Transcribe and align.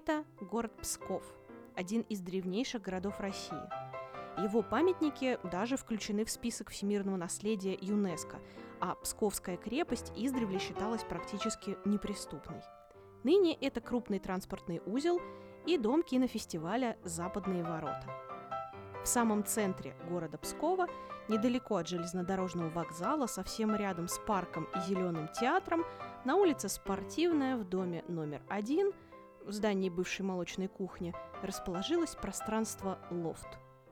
Это 0.00 0.24
город 0.40 0.70
Псков, 0.80 1.24
один 1.74 2.02
из 2.02 2.20
древнейших 2.20 2.80
городов 2.80 3.18
России. 3.18 3.58
Его 4.40 4.62
памятники 4.62 5.40
даже 5.50 5.76
включены 5.76 6.24
в 6.24 6.30
список 6.30 6.70
всемирного 6.70 7.16
наследия 7.16 7.76
ЮНЕСКо, 7.80 8.38
а 8.78 8.94
Псковская 8.94 9.56
крепость 9.56 10.12
издревле 10.14 10.60
считалась 10.60 11.02
практически 11.02 11.76
неприступной. 11.84 12.60
Ныне 13.24 13.54
это 13.54 13.80
крупный 13.80 14.20
транспортный 14.20 14.80
узел 14.86 15.20
и 15.66 15.76
дом 15.76 16.04
кинофестиваля 16.04 16.96
«Западные 17.02 17.64
ворота». 17.64 18.06
В 19.02 19.08
самом 19.08 19.44
центре 19.44 19.96
города 20.08 20.38
Пскова, 20.38 20.86
недалеко 21.26 21.74
от 21.74 21.88
железнодорожного 21.88 22.68
вокзала, 22.70 23.26
совсем 23.26 23.74
рядом 23.74 24.06
с 24.06 24.16
парком 24.18 24.68
и 24.76 24.80
зеленым 24.88 25.26
театром, 25.26 25.84
на 26.24 26.36
улице 26.36 26.68
Спортивная 26.68 27.56
в 27.56 27.68
доме 27.68 28.04
номер 28.06 28.42
один, 28.48 28.92
в 29.48 29.52
здании 29.52 29.88
бывшей 29.88 30.26
молочной 30.26 30.68
кухни, 30.68 31.14
расположилось 31.42 32.14
пространство 32.14 32.98
«Лофт». 33.10 33.48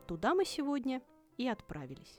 Туда 0.06 0.34
мы 0.34 0.44
сегодня 0.44 1.00
и 1.38 1.48
отправились. 1.48 2.18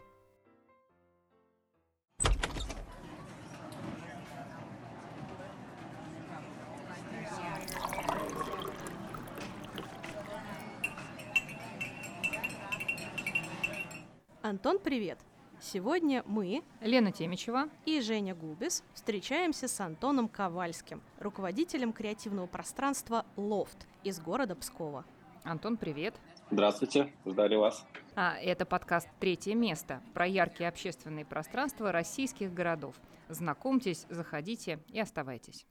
Антон, 14.42 14.80
привет! 14.80 15.20
Сегодня 15.60 16.24
мы, 16.28 16.62
Лена 16.82 17.12
Темичева 17.12 17.70
и 17.86 18.00
Женя 18.00 18.36
Губис, 18.36 18.84
встречаемся 18.94 19.68
с 19.68 19.80
Антоном 19.80 20.28
Ковальским, 20.30 21.02
руководителем 21.20 21.94
креативного 21.94 22.46
пространства 22.46 23.26
«Лофт» 23.36 23.88
из 24.04 24.20
города 24.20 24.56
Пскова. 24.56 25.04
Антон, 25.44 25.78
привет! 25.78 26.14
Здравствуйте, 26.52 27.12
ждали 27.26 27.56
вас. 27.56 27.86
А, 28.16 28.38
это 28.38 28.66
подкаст 28.66 29.10
«Третье 29.20 29.56
место» 29.56 30.02
про 30.14 30.28
яркие 30.28 30.70
общественные 30.70 31.26
пространства 31.26 31.92
российских 31.92 32.54
городов. 32.54 32.96
Знакомьтесь, 33.28 34.06
заходите 34.10 34.80
и 34.90 35.00
оставайтесь. 35.00 35.66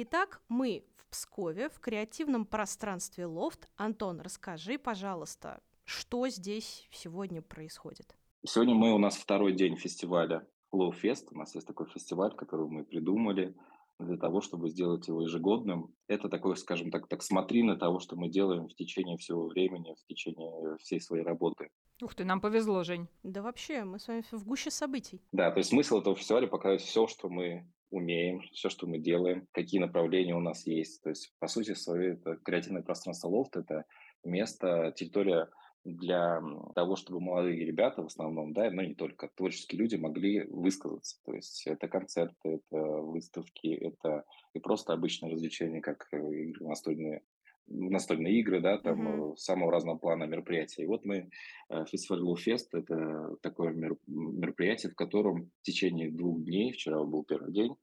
Итак, 0.00 0.40
мы 0.48 0.84
в 0.94 1.08
Пскове, 1.08 1.68
в 1.68 1.80
креативном 1.80 2.46
пространстве 2.46 3.26
«Лофт». 3.26 3.68
Антон, 3.74 4.20
расскажи, 4.20 4.78
пожалуйста, 4.78 5.60
что 5.82 6.28
здесь 6.28 6.86
сегодня 6.92 7.42
происходит? 7.42 8.14
Сегодня 8.46 8.76
мы 8.76 8.94
у 8.94 8.98
нас 8.98 9.16
второй 9.16 9.54
день 9.54 9.74
фестиваля 9.74 10.46
Low 10.72 10.92
Fest. 10.92 11.26
У 11.32 11.36
нас 11.36 11.52
есть 11.56 11.66
такой 11.66 11.86
фестиваль, 11.86 12.32
который 12.36 12.68
мы 12.68 12.84
придумали 12.84 13.56
для 13.98 14.16
того, 14.16 14.40
чтобы 14.40 14.68
сделать 14.68 15.08
его 15.08 15.22
ежегодным. 15.22 15.92
Это 16.06 16.28
такой, 16.28 16.56
скажем 16.56 16.92
так, 16.92 17.08
так 17.08 17.20
смотрины 17.24 17.76
того, 17.76 17.98
что 17.98 18.14
мы 18.14 18.28
делаем 18.28 18.68
в 18.68 18.74
течение 18.76 19.16
всего 19.16 19.48
времени, 19.48 19.96
в 20.00 20.06
течение 20.06 20.76
всей 20.76 21.00
своей 21.00 21.24
работы. 21.24 21.70
Ух 22.00 22.14
ты, 22.14 22.24
нам 22.24 22.40
повезло, 22.40 22.84
Жень. 22.84 23.08
Да 23.24 23.42
вообще, 23.42 23.82
мы 23.82 23.98
с 23.98 24.06
вами 24.06 24.22
в 24.30 24.44
гуще 24.44 24.70
событий. 24.70 25.20
Да, 25.32 25.50
то 25.50 25.58
есть 25.58 25.70
смысл 25.70 25.98
этого 25.98 26.14
фестиваля 26.14 26.46
показать 26.46 26.82
все, 26.82 27.08
что 27.08 27.28
мы 27.28 27.66
умеем, 27.90 28.40
все, 28.52 28.68
что 28.68 28.86
мы 28.86 28.98
делаем, 28.98 29.46
какие 29.52 29.80
направления 29.80 30.34
у 30.34 30.40
нас 30.40 30.66
есть. 30.66 31.02
То 31.02 31.10
есть, 31.10 31.32
по 31.38 31.48
сути, 31.48 31.74
свое 31.74 32.14
это 32.14 32.36
креативное 32.36 32.82
пространство 32.82 33.28
лофт– 33.28 33.56
это 33.56 33.84
место, 34.24 34.92
территория 34.96 35.48
для 35.84 36.42
того, 36.74 36.96
чтобы 36.96 37.20
молодые 37.20 37.64
ребята 37.64 38.02
в 38.02 38.06
основном, 38.06 38.52
да, 38.52 38.70
но 38.70 38.82
не 38.82 38.94
только, 38.94 39.30
творческие 39.34 39.80
люди 39.80 39.96
могли 39.96 40.44
высказаться. 40.44 41.18
То 41.24 41.34
есть 41.34 41.66
это 41.66 41.88
концерты, 41.88 42.60
это 42.60 42.78
выставки, 42.78 43.68
это 43.68 44.24
и 44.54 44.58
просто 44.58 44.92
обычные 44.92 45.32
развлечения, 45.32 45.80
как 45.80 46.08
э, 46.12 46.18
настольные, 46.60 47.22
настольные 47.68 48.40
игры, 48.40 48.60
да, 48.60 48.78
там 48.78 49.06
mm-hmm. 49.06 49.36
самого 49.36 49.72
разного 49.72 49.98
плана 49.98 50.24
мероприятия. 50.24 50.82
И 50.82 50.86
вот 50.86 51.04
мы, 51.04 51.30
э, 51.68 51.84
фестиваль 51.86 52.20
Луфест, 52.20 52.74
это 52.74 53.36
такое 53.42 53.72
мероприятие, 54.06 54.92
в 54.92 54.96
котором 54.96 55.50
в 55.60 55.62
течение 55.62 56.10
двух 56.10 56.42
дней, 56.42 56.72
вчера 56.72 57.02
был 57.04 57.24
первый 57.24 57.52
день, 57.52 57.74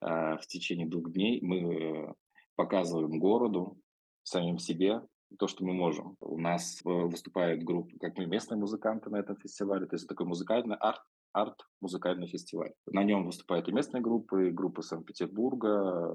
в 0.00 0.42
течение 0.46 0.86
двух 0.86 1.10
дней 1.12 1.40
мы 1.42 2.14
показываем 2.54 3.18
городу, 3.18 3.76
самим 4.22 4.58
себе, 4.58 5.00
то, 5.38 5.48
что 5.48 5.64
мы 5.64 5.72
можем. 5.72 6.16
У 6.20 6.38
нас 6.38 6.80
выступают 6.84 7.62
группы, 7.62 7.98
как 7.98 8.16
мы, 8.16 8.26
местные 8.26 8.58
музыканты 8.58 9.10
на 9.10 9.16
этом 9.16 9.36
фестивале, 9.36 9.86
то 9.86 9.96
есть 9.96 10.08
такой 10.08 10.26
музыкальный 10.26 10.76
арт, 10.76 11.02
арт-музыкальный 11.42 12.28
фестиваль. 12.28 12.72
На 12.86 13.04
нем 13.04 13.24
выступают 13.26 13.68
и 13.68 13.72
местные 13.72 14.02
группы, 14.02 14.50
группы 14.50 14.82
Санкт-Петербурга. 14.82 16.14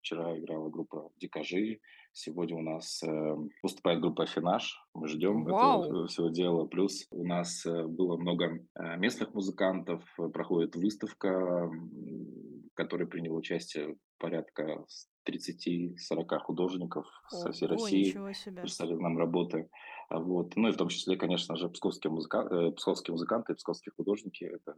Вчера 0.00 0.38
играла 0.38 0.68
группа 0.68 1.10
Дикажи. 1.16 1.80
Сегодня 2.12 2.56
у 2.56 2.62
нас 2.62 3.02
э, 3.02 3.36
выступает 3.62 4.00
группа 4.00 4.24
Афинаж. 4.24 4.76
Мы 4.94 5.08
ждем 5.08 5.44
Вау. 5.44 5.84
этого 5.84 6.06
всего 6.06 6.28
дела. 6.28 6.66
Плюс 6.66 7.06
у 7.10 7.26
нас 7.26 7.64
э, 7.66 7.86
было 7.86 8.16
много 8.16 8.64
э, 8.74 8.96
местных 8.96 9.34
музыкантов. 9.34 10.02
Проходит 10.32 10.74
выставка, 10.76 11.68
в 11.68 12.74
которой 12.74 13.06
принял 13.06 13.36
участие 13.36 13.96
порядка 14.18 14.84
30-40 15.28 16.38
художников 16.38 17.06
со 17.28 17.52
всей 17.52 17.66
Ого, 17.68 17.74
России 17.74 18.12
прислали 18.60 18.94
нам 18.94 19.18
работы. 19.18 19.68
Вот. 20.10 20.56
Ну 20.56 20.68
и 20.68 20.72
в 20.72 20.76
том 20.76 20.88
числе, 20.88 21.16
конечно 21.16 21.56
же, 21.56 21.68
псковские, 21.68 22.10
музыка... 22.10 22.38
э, 22.50 22.72
псковские 22.72 23.12
музыканты, 23.12 23.54
псковские 23.54 23.92
художники. 23.96 24.44
Это 24.44 24.74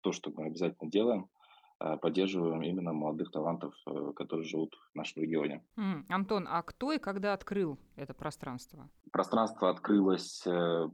то, 0.00 0.12
что 0.12 0.30
мы 0.34 0.46
обязательно 0.46 0.90
делаем. 0.90 1.28
а, 1.78 1.96
Поддерживаем 1.96 2.62
именно 2.62 2.92
молодых 2.92 3.30
талантов, 3.30 3.74
э, 3.86 4.12
которые 4.16 4.46
живут 4.46 4.74
в 4.92 4.96
нашем 4.96 5.22
регионе. 5.22 5.62
М, 5.76 6.06
Антон, 6.08 6.46
а 6.48 6.62
кто 6.62 6.92
и 6.92 6.98
когда 6.98 7.34
открыл 7.34 7.78
это 7.96 8.14
пространство? 8.14 8.88
Пространство 9.10 9.68
открылось 9.68 10.42
э, 10.46 10.88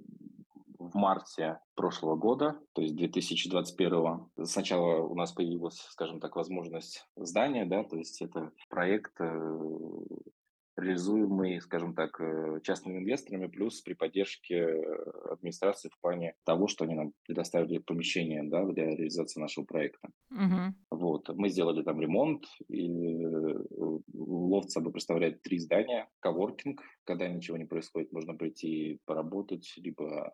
марте 0.98 1.60
прошлого 1.74 2.16
года, 2.16 2.58
то 2.74 2.82
есть 2.82 2.96
2021. 2.96 4.30
Сначала 4.44 5.02
у 5.02 5.14
нас 5.14 5.32
появилась, 5.32 5.78
скажем 5.90 6.20
так, 6.20 6.36
возможность 6.36 7.06
здания, 7.16 7.64
да, 7.64 7.84
то 7.84 7.96
есть 7.96 8.20
это 8.20 8.50
проект, 8.68 9.12
э, 9.20 9.58
реализуемый, 10.78 11.60
скажем 11.60 11.94
так, 11.94 12.20
э, 12.20 12.60
частными 12.62 12.98
инвесторами, 12.98 13.46
плюс 13.46 13.80
при 13.80 13.94
поддержке 13.94 14.56
э, 14.56 15.32
администрации 15.32 15.88
в 15.88 16.00
плане 16.00 16.34
того, 16.44 16.68
что 16.68 16.84
они 16.84 16.94
нам 16.94 17.12
предоставили 17.26 17.78
помещение 17.78 18.42
да, 18.44 18.64
для 18.64 18.86
реализации 18.86 19.40
нашего 19.40 19.64
проекта. 19.64 20.08
Мгм. 20.30 20.76
Вот. 20.90 21.28
Мы 21.30 21.48
сделали 21.48 21.82
там 21.82 22.00
ремонт, 22.00 22.44
и 22.68 23.24
лофт 24.14 24.70
собой 24.70 24.92
представляет 24.92 25.42
три 25.42 25.58
здания. 25.58 26.08
Коворкинг, 26.20 26.80
когда 27.04 27.28
ничего 27.28 27.56
не 27.56 27.66
происходит, 27.66 28.12
можно 28.12 28.34
прийти 28.34 29.00
поработать, 29.04 29.72
либо 29.76 30.32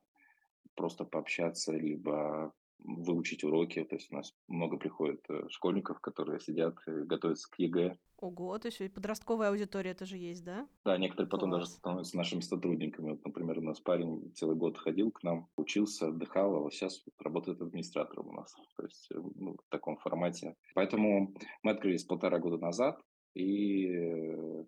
просто 0.74 1.04
пообщаться, 1.04 1.72
либо 1.72 2.52
выучить 2.78 3.44
уроки. 3.44 3.82
То 3.84 3.96
есть 3.96 4.12
у 4.12 4.16
нас 4.16 4.34
много 4.48 4.76
приходит 4.76 5.24
э, 5.28 5.48
школьников, 5.48 6.00
которые 6.00 6.40
сидят, 6.40 6.76
и 6.86 7.04
готовятся 7.06 7.48
к 7.50 7.58
ЕГЭ. 7.58 7.96
Ого, 8.18 8.58
то 8.58 8.68
есть 8.68 8.80
и 8.80 8.88
подростковая 8.88 9.50
аудитория 9.50 9.94
тоже 9.94 10.16
есть, 10.16 10.44
да? 10.44 10.66
Да, 10.84 10.96
некоторые 10.96 11.28
потом 11.28 11.50
даже 11.50 11.64
Класс. 11.64 11.76
становятся 11.76 12.16
нашими 12.16 12.40
сотрудниками. 12.40 13.10
Вот, 13.10 13.24
например, 13.24 13.58
у 13.58 13.62
нас 13.62 13.80
парень 13.80 14.32
целый 14.34 14.56
год 14.56 14.78
ходил 14.78 15.10
к 15.10 15.22
нам, 15.22 15.48
учился, 15.56 16.08
отдыхал, 16.08 16.56
а 16.56 16.60
вот 16.60 16.72
сейчас 16.72 17.04
работает 17.18 17.60
администратором 17.60 18.28
у 18.28 18.32
нас. 18.32 18.54
То 18.76 18.84
есть 18.84 19.10
э, 19.12 19.18
ну, 19.34 19.56
в 19.56 19.68
таком 19.70 19.96
формате. 19.98 20.54
Поэтому 20.74 21.34
мы 21.62 21.70
открылись 21.70 22.04
полтора 22.04 22.38
года 22.38 22.58
назад 22.58 23.00
и 23.34 23.88
э, 23.88 24.64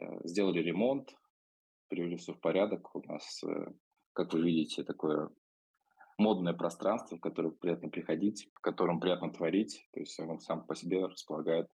э, 0.00 0.20
сделали 0.24 0.60
ремонт, 0.60 1.16
привели 1.88 2.16
все 2.16 2.32
в 2.32 2.40
порядок. 2.40 2.94
У 2.94 3.02
нас, 3.06 3.42
э, 3.44 3.72
как 4.14 4.32
вы 4.32 4.42
видите, 4.42 4.84
такое 4.84 5.30
модное 6.18 6.54
пространство, 6.54 7.16
в 7.16 7.20
которое 7.20 7.50
приятно 7.50 7.88
приходить, 7.88 8.48
в 8.54 8.60
котором 8.60 9.00
приятно 9.00 9.32
творить. 9.32 9.88
То 9.92 10.00
есть 10.00 10.18
оно 10.20 10.38
сам 10.40 10.66
по 10.66 10.74
себе 10.74 11.04
располагает 11.06 11.68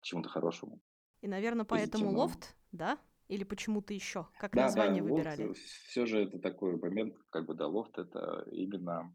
к 0.00 0.04
чему-то 0.04 0.28
хорошему. 0.28 0.80
И, 1.20 1.28
наверное, 1.28 1.64
поэтому 1.64 2.10
лофт, 2.10 2.56
да? 2.72 2.98
Или 3.28 3.44
почему-то 3.44 3.92
еще? 3.94 4.28
Как 4.36 4.54
Да, 4.54 4.62
название 4.62 5.02
да, 5.02 5.04
выбирали? 5.04 5.44
лофт, 5.44 5.60
все 5.88 6.06
же 6.06 6.22
это 6.22 6.38
такой 6.38 6.76
момент, 6.78 7.16
как 7.30 7.46
бы, 7.46 7.54
да, 7.54 7.66
лофт 7.66 7.98
это 7.98 8.46
именно 8.50 9.14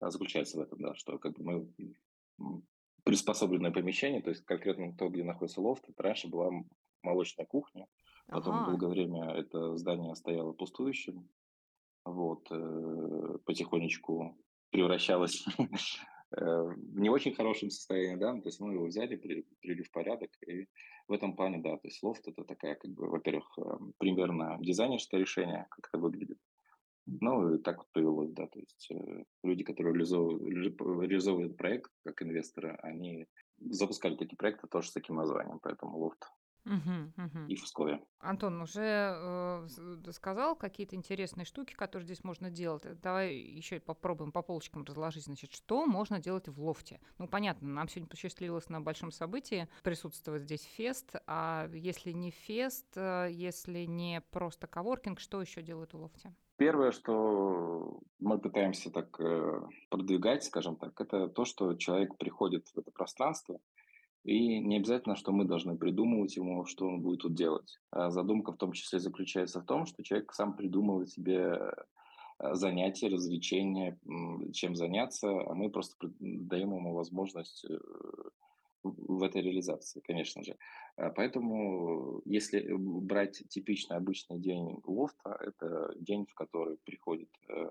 а, 0.00 0.10
заключается 0.10 0.58
в 0.58 0.62
этом, 0.62 0.80
да, 0.80 0.94
что 0.94 1.18
как 1.18 1.34
бы 1.38 1.44
мы 1.44 2.64
приспособленное 3.04 3.70
помещение, 3.72 4.22
то 4.22 4.30
есть 4.30 4.44
конкретно 4.44 4.94
то, 4.96 5.08
где 5.08 5.24
находится 5.24 5.60
лофт, 5.60 5.88
это 5.88 6.02
раньше 6.02 6.28
была 6.28 6.50
молочная 7.02 7.46
кухня, 7.46 7.86
потом 8.30 8.56
Ага. 8.56 8.64
долгое 8.64 8.88
время 8.88 9.30
это 9.30 9.76
здание 9.76 10.14
стояло 10.14 10.52
пустующим, 10.52 11.28
вот, 12.04 12.46
э, 12.50 13.38
потихонечку 13.44 14.36
превращалось 14.70 15.44
э, 15.58 16.44
в 16.44 16.98
не 16.98 17.10
очень 17.10 17.34
хорошем 17.34 17.70
состоянии, 17.70 18.16
да, 18.16 18.34
ну, 18.34 18.42
то 18.42 18.48
есть 18.48 18.60
мы 18.60 18.72
его 18.74 18.86
взяли, 18.86 19.16
привели 19.16 19.82
в 19.82 19.90
порядок, 19.90 20.30
и 20.46 20.66
в 21.08 21.12
этом 21.12 21.36
плане, 21.36 21.58
да, 21.58 21.76
то 21.76 21.88
есть 21.88 22.02
лофт 22.02 22.26
это 22.28 22.44
такая, 22.44 22.74
как 22.74 22.90
бы, 22.90 23.08
во-первых, 23.08 23.46
эм, 23.58 23.94
примерно 23.98 24.58
дизайнерское 24.60 25.20
решение, 25.20 25.66
как 25.70 25.88
это 25.88 25.98
выглядит, 25.98 26.38
ну, 27.06 27.54
и 27.54 27.58
так 27.58 27.78
вот 27.78 27.86
повелось, 27.92 28.32
да, 28.32 28.46
то 28.46 28.58
есть 28.58 28.88
э, 28.90 29.24
люди, 29.42 29.64
которые 29.64 29.94
реализовывают, 29.94 30.42
реализовывают 30.80 31.56
проект 31.56 31.90
как 32.04 32.22
инвесторы, 32.22 32.78
они 32.82 33.26
запускали 33.70 34.16
такие 34.16 34.36
проекты 34.36 34.68
тоже 34.68 34.88
с 34.88 34.92
таким 34.92 35.16
названием, 35.16 35.58
поэтому 35.60 35.98
лофт 35.98 36.30
Мгм, 36.68 37.12
мгм. 37.16 37.46
и 37.48 37.54
в 37.54 37.62
Пскове. 37.64 38.00
Антон 38.20 38.60
уже 38.60 39.14
э, 39.16 39.68
сказал 40.12 40.54
какие-то 40.54 40.96
интересные 40.96 41.44
штуки, 41.44 41.72
которые 41.72 42.04
здесь 42.04 42.24
можно 42.24 42.50
делать. 42.50 42.84
Э, 42.84 42.94
давай 42.94 43.34
еще 43.36 43.80
попробуем 43.80 44.32
по 44.32 44.42
полочкам 44.42 44.84
разложить. 44.84 45.24
Значит, 45.24 45.52
что 45.52 45.86
можно 45.86 46.20
делать 46.20 46.48
в 46.48 46.60
лофте? 46.60 47.00
Ну, 47.18 47.26
понятно, 47.26 47.68
нам 47.68 47.88
сегодня 47.88 48.08
посчастливилось 48.08 48.68
на 48.68 48.80
большом 48.80 49.12
событии 49.12 49.68
присутствовать 49.82 50.42
здесь 50.42 50.62
фест. 50.62 51.14
А 51.26 51.68
если 51.72 52.12
не 52.12 52.30
фест, 52.30 52.86
э, 52.96 53.28
если 53.30 53.84
не 53.84 54.20
просто 54.30 54.66
коворкинг, 54.66 55.20
что 55.20 55.40
еще 55.40 55.62
делают 55.62 55.94
в 55.94 55.98
лофте? 55.98 56.34
Первое, 56.56 56.90
что 56.90 58.00
мы 58.18 58.38
пытаемся 58.38 58.90
так 58.90 59.18
э, 59.20 59.62
продвигать, 59.90 60.42
скажем 60.42 60.74
так, 60.76 61.00
это 61.00 61.28
то, 61.28 61.44
что 61.44 61.74
человек 61.76 62.16
приходит 62.18 62.66
в 62.74 62.78
это 62.78 62.90
пространство, 62.90 63.60
и 64.24 64.58
не 64.58 64.76
обязательно, 64.76 65.16
что 65.16 65.32
мы 65.32 65.44
должны 65.44 65.76
придумывать 65.76 66.36
ему, 66.36 66.64
что 66.66 66.86
он 66.86 67.00
будет 67.00 67.20
тут 67.20 67.34
делать. 67.34 67.78
А 67.90 68.10
задумка 68.10 68.52
в 68.52 68.56
том 68.56 68.72
числе 68.72 68.98
заключается 68.98 69.60
в 69.60 69.64
том, 69.64 69.86
что 69.86 70.02
человек 70.02 70.32
сам 70.34 70.54
придумывает 70.54 71.10
себе 71.10 71.58
э, 72.38 72.54
занятия, 72.54 73.08
развлечения, 73.08 73.98
чем 74.52 74.74
заняться, 74.74 75.28
а 75.28 75.54
мы 75.54 75.70
просто 75.70 76.12
даем 76.18 76.74
ему 76.74 76.94
возможность 76.94 77.64
э, 77.64 77.78
в 78.82 79.22
этой 79.22 79.42
реализации, 79.42 80.00
конечно 80.00 80.42
же. 80.42 80.56
А, 80.96 81.10
поэтому, 81.10 82.22
если 82.24 82.66
брать 82.72 83.42
типичный 83.48 83.96
обычный 83.96 84.38
день 84.38 84.80
лофта, 84.84 85.38
это 85.40 85.94
день, 85.98 86.26
в 86.26 86.34
который 86.34 86.76
приходит, 86.84 87.30
э, 87.48 87.70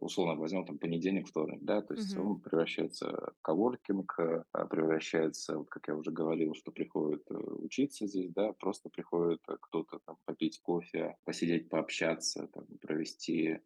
условно 0.00 0.34
возьмем 0.34 0.64
там 0.64 0.78
понедельник, 0.78 1.28
вторник, 1.28 1.60
да, 1.62 1.82
то 1.82 1.94
есть 1.94 2.16
Мгм. 2.16 2.26
он 2.26 2.40
превращается 2.40 3.32
в 3.38 3.42
коворкинг, 3.42 4.14
э, 4.18 4.44
а, 4.52 4.66
превращается, 4.66 5.58
вот 5.58 5.68
как 5.68 5.88
я 5.88 5.96
уже 5.96 6.10
говорил, 6.10 6.54
что 6.54 6.72
приходит 6.72 7.22
э, 7.30 7.34
учиться 7.34 8.06
здесь, 8.06 8.32
да, 8.32 8.52
просто 8.52 8.90
приходит 8.90 9.40
кто-то 9.46 9.98
там 10.06 10.16
попить 10.24 10.60
кофе, 10.60 11.16
посидеть, 11.24 11.68
пообщаться, 11.68 12.48
там, 12.52 12.66
провести 12.80 13.60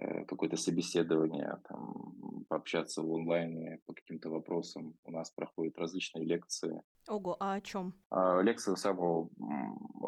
Э, 0.00 0.24
какое-то 0.26 0.56
собеседование, 0.56 1.58
там, 1.68 2.44
пообщаться 2.48 3.02
в 3.02 3.12
онлайне 3.12 3.80
по 3.84 3.94
каким-то 3.94 4.30
вопросам. 4.30 4.94
У 5.04 5.10
нас 5.10 5.30
проходят 5.30 5.76
различные 5.76 6.24
лекции. 6.24 6.82
Ого, 7.08 7.36
а 7.40 7.54
о 7.54 7.60
чем? 7.60 7.94
А, 8.10 8.40
лекции 8.42 8.76
самого 8.76 9.28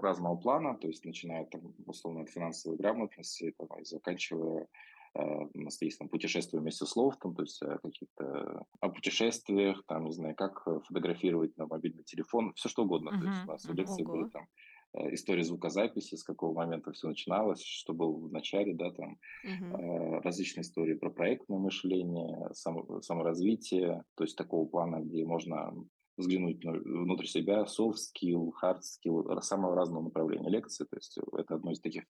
разного 0.00 0.36
плана, 0.36 0.76
то 0.76 0.86
есть 0.86 1.04
начиная 1.04 1.44
там, 1.46 1.74
условно, 1.86 2.22
от 2.22 2.30
финансовой 2.30 2.78
грамотности 2.78 3.52
там, 3.58 3.80
и 3.80 3.84
заканчивая 3.84 4.68
э, 5.14 5.22
у 5.22 5.60
нас 5.60 5.80
есть 5.82 5.98
там 5.98 6.08
путешествия 6.08 6.58
вместе 6.60 6.86
с 6.86 6.96
лофтом, 6.96 7.34
то 7.34 7.42
есть 7.42 7.62
о 7.62 7.78
каких-то 7.78 8.64
о 8.80 8.88
путешествиях, 8.88 9.82
там, 9.86 10.06
не 10.06 10.12
знаю, 10.12 10.34
как 10.34 10.64
фотографировать 10.64 11.56
на 11.56 11.66
мобильный 11.66 12.04
телефон, 12.04 12.52
все 12.54 12.68
что 12.68 12.84
угодно. 12.84 13.12
То 13.18 13.24
есть 13.26 13.42
у 13.46 13.50
нас 13.50 13.68
Мгм, 13.68 13.78
лекции 13.78 14.02
Ого. 14.02 14.12
были 14.12 14.28
там 14.30 14.46
Э, 14.92 15.14
история 15.14 15.44
звукозаписи, 15.44 16.16
с 16.16 16.24
какого 16.24 16.52
момента 16.54 16.90
все 16.92 17.08
начиналось, 17.08 17.62
что 17.62 17.92
было 17.94 18.12
в 18.12 18.32
начале, 18.32 18.74
да, 18.74 18.90
там 18.90 19.18
э, 19.44 20.20
различные 20.20 20.62
истории 20.62 20.94
про 20.94 21.10
проектное 21.10 21.58
мышление, 21.58 22.48
само, 22.52 23.00
саморазвитие, 23.00 24.02
то 24.16 24.24
есть 24.24 24.36
такого 24.36 24.66
плана, 24.68 25.00
где 25.00 25.24
можно 25.24 25.72
взглянуть 26.16 26.64
внутрь 26.64 27.26
себя, 27.26 27.64
soft 27.64 27.94
skill, 27.94 28.50
hard 28.62 28.80
skill, 28.80 29.40
самого 29.42 29.76
разного 29.76 30.04
направления 30.04 30.50
лекции, 30.50 30.84
то 30.84 30.96
есть 30.96 31.18
это 31.38 31.54
одно 31.54 31.70
из 31.70 31.80
таких 31.80 32.04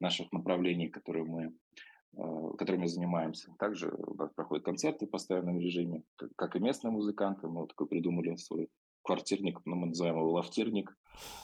наших 0.00 0.32
направлений, 0.32 0.88
которые 0.88 1.24
мы 1.24 1.42
э, 1.44 1.50
которыми 2.56 2.82
мы 2.82 2.88
занимаемся. 2.88 3.54
Также 3.58 3.90
у 3.90 4.14
нас 4.14 4.30
проходят 4.32 4.64
концерты 4.64 5.06
в 5.06 5.10
постоянном 5.10 5.58
режиме, 5.58 6.02
как 6.36 6.56
и 6.56 6.60
местные 6.60 6.90
музыканты. 6.90 7.48
Мы 7.48 7.62
вот 7.62 7.70
такой 7.70 7.88
придумали 7.88 8.36
свой 8.36 8.70
квартирник, 9.04 9.60
ну, 9.64 9.76
мы 9.76 9.88
называем 9.88 10.16
его 10.16 10.32
лафтирник. 10.32 10.96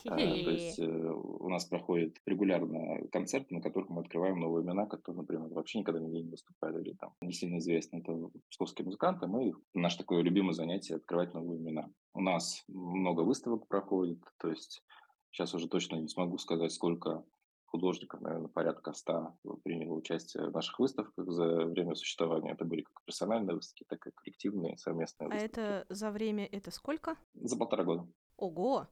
А, 0.09 0.17
то 0.17 0.23
есть 0.23 0.81
э, 0.81 0.85
у 0.85 1.49
нас 1.49 1.65
проходит 1.67 2.21
регулярно 2.27 3.07
концерты, 3.13 3.55
на 3.55 3.61
которых 3.61 3.89
мы 3.91 4.01
открываем 4.01 4.41
новые 4.41 4.65
имена, 4.65 4.87
которые, 4.87 5.21
например, 5.21 5.49
вообще 5.49 5.79
никогда 5.79 6.01
нигде 6.01 6.23
не 6.23 6.31
выступали 6.31 6.81
или 6.83 6.95
там 6.95 7.13
не 7.21 7.33
сильно 7.33 7.59
известны. 7.59 7.99
Это 7.99 8.31
псковские 8.51 8.87
музыканты. 8.87 9.27
Мы, 9.27 9.53
наше 9.75 9.99
такое 9.99 10.23
любимое 10.23 10.55
занятие– 10.55 10.95
открывать 10.97 11.35
новые 11.35 11.61
имена. 11.61 11.89
У 12.15 12.21
нас 12.21 12.65
много 12.67 13.21
выставок 13.21 13.69
проходит, 13.69 14.19
то 14.39 14.49
есть 14.49 14.83
сейчас 15.31 15.55
уже 15.55 15.69
точно 15.69 15.97
не 15.97 16.09
смогу 16.09 16.39
сказать, 16.39 16.73
сколько 16.73 17.25
художников, 17.71 18.21
наверное, 18.21 18.49
порядка 18.49 18.93
ста 18.93 19.35
приняло 19.63 19.95
участие 19.95 20.49
в 20.49 20.53
наших 20.53 20.79
выставках 20.79 21.25
за 21.27 21.65
время 21.67 21.95
существования. 21.95 22.53
Это 22.53 22.65
были 22.65 22.83
как 22.83 23.03
персональные 23.05 23.55
выставки, 23.55 23.85
так 23.89 24.07
и 24.07 24.11
коллективные 24.11 24.77
совместные 24.77 25.29
А 25.29 25.31
выставки. 25.31 25.55
это 25.55 25.87
за 25.89 26.11
время 26.11 26.47
это 26.47 26.71
сколько? 26.71 27.17
За 27.35 27.57
полтора 27.57 27.85
года. 27.85 28.07
Ого! 28.37 28.87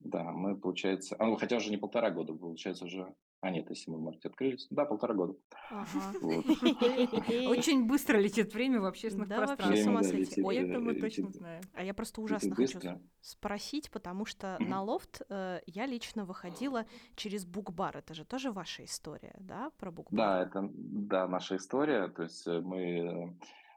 Да, 0.00 0.24
мы, 0.32 0.56
получается... 0.56 1.16
А, 1.18 1.26
ну, 1.26 1.36
хотя 1.36 1.56
уже 1.56 1.70
не 1.70 1.76
полтора 1.76 2.10
года, 2.10 2.32
получается 2.34 2.84
уже... 2.84 3.14
А 3.42 3.50
нет, 3.50 3.70
если 3.70 3.90
мы 3.90 3.98
в 3.98 4.02
марте 4.02 4.28
открылись. 4.28 4.66
Да, 4.70 4.84
полтора 4.84 5.14
года. 5.14 5.34
Ага. 5.70 5.86
Вот. 6.20 6.44
Очень 7.48 7.86
быстро 7.86 8.18
летит 8.18 8.52
время 8.52 8.80
в 8.80 8.84
общественных 8.84 9.28
Да, 9.28 9.40
вообще 9.46 9.56
пространствах. 9.56 10.12
летит, 10.12 10.44
Ой, 10.44 10.56
Это 10.56 10.78
мы 10.78 10.94
точно 10.94 11.30
знаем. 11.30 11.62
А 11.72 11.82
я 11.82 11.94
просто 11.94 12.20
ужасно 12.20 12.54
хочу 12.54 12.78
спросить, 13.20 13.90
потому 13.90 14.26
что 14.26 14.58
на 14.60 14.82
лофт 14.82 15.22
э, 15.28 15.60
я 15.66 15.86
лично 15.86 16.24
выходила 16.24 16.84
через 17.16 17.46
букбар. 17.46 17.96
Это 17.96 18.12
же 18.12 18.24
тоже 18.24 18.52
ваша 18.52 18.84
история, 18.84 19.34
да, 19.38 19.70
про 19.78 19.90
букбар? 19.90 20.18
Да, 20.18 20.42
это 20.42 20.68
да, 20.72 21.26
наша 21.26 21.56
история. 21.56 22.08
То 22.08 22.24
есть 22.24 22.46
э, 22.46 22.60
мы 22.60 22.82
э, 22.82 23.34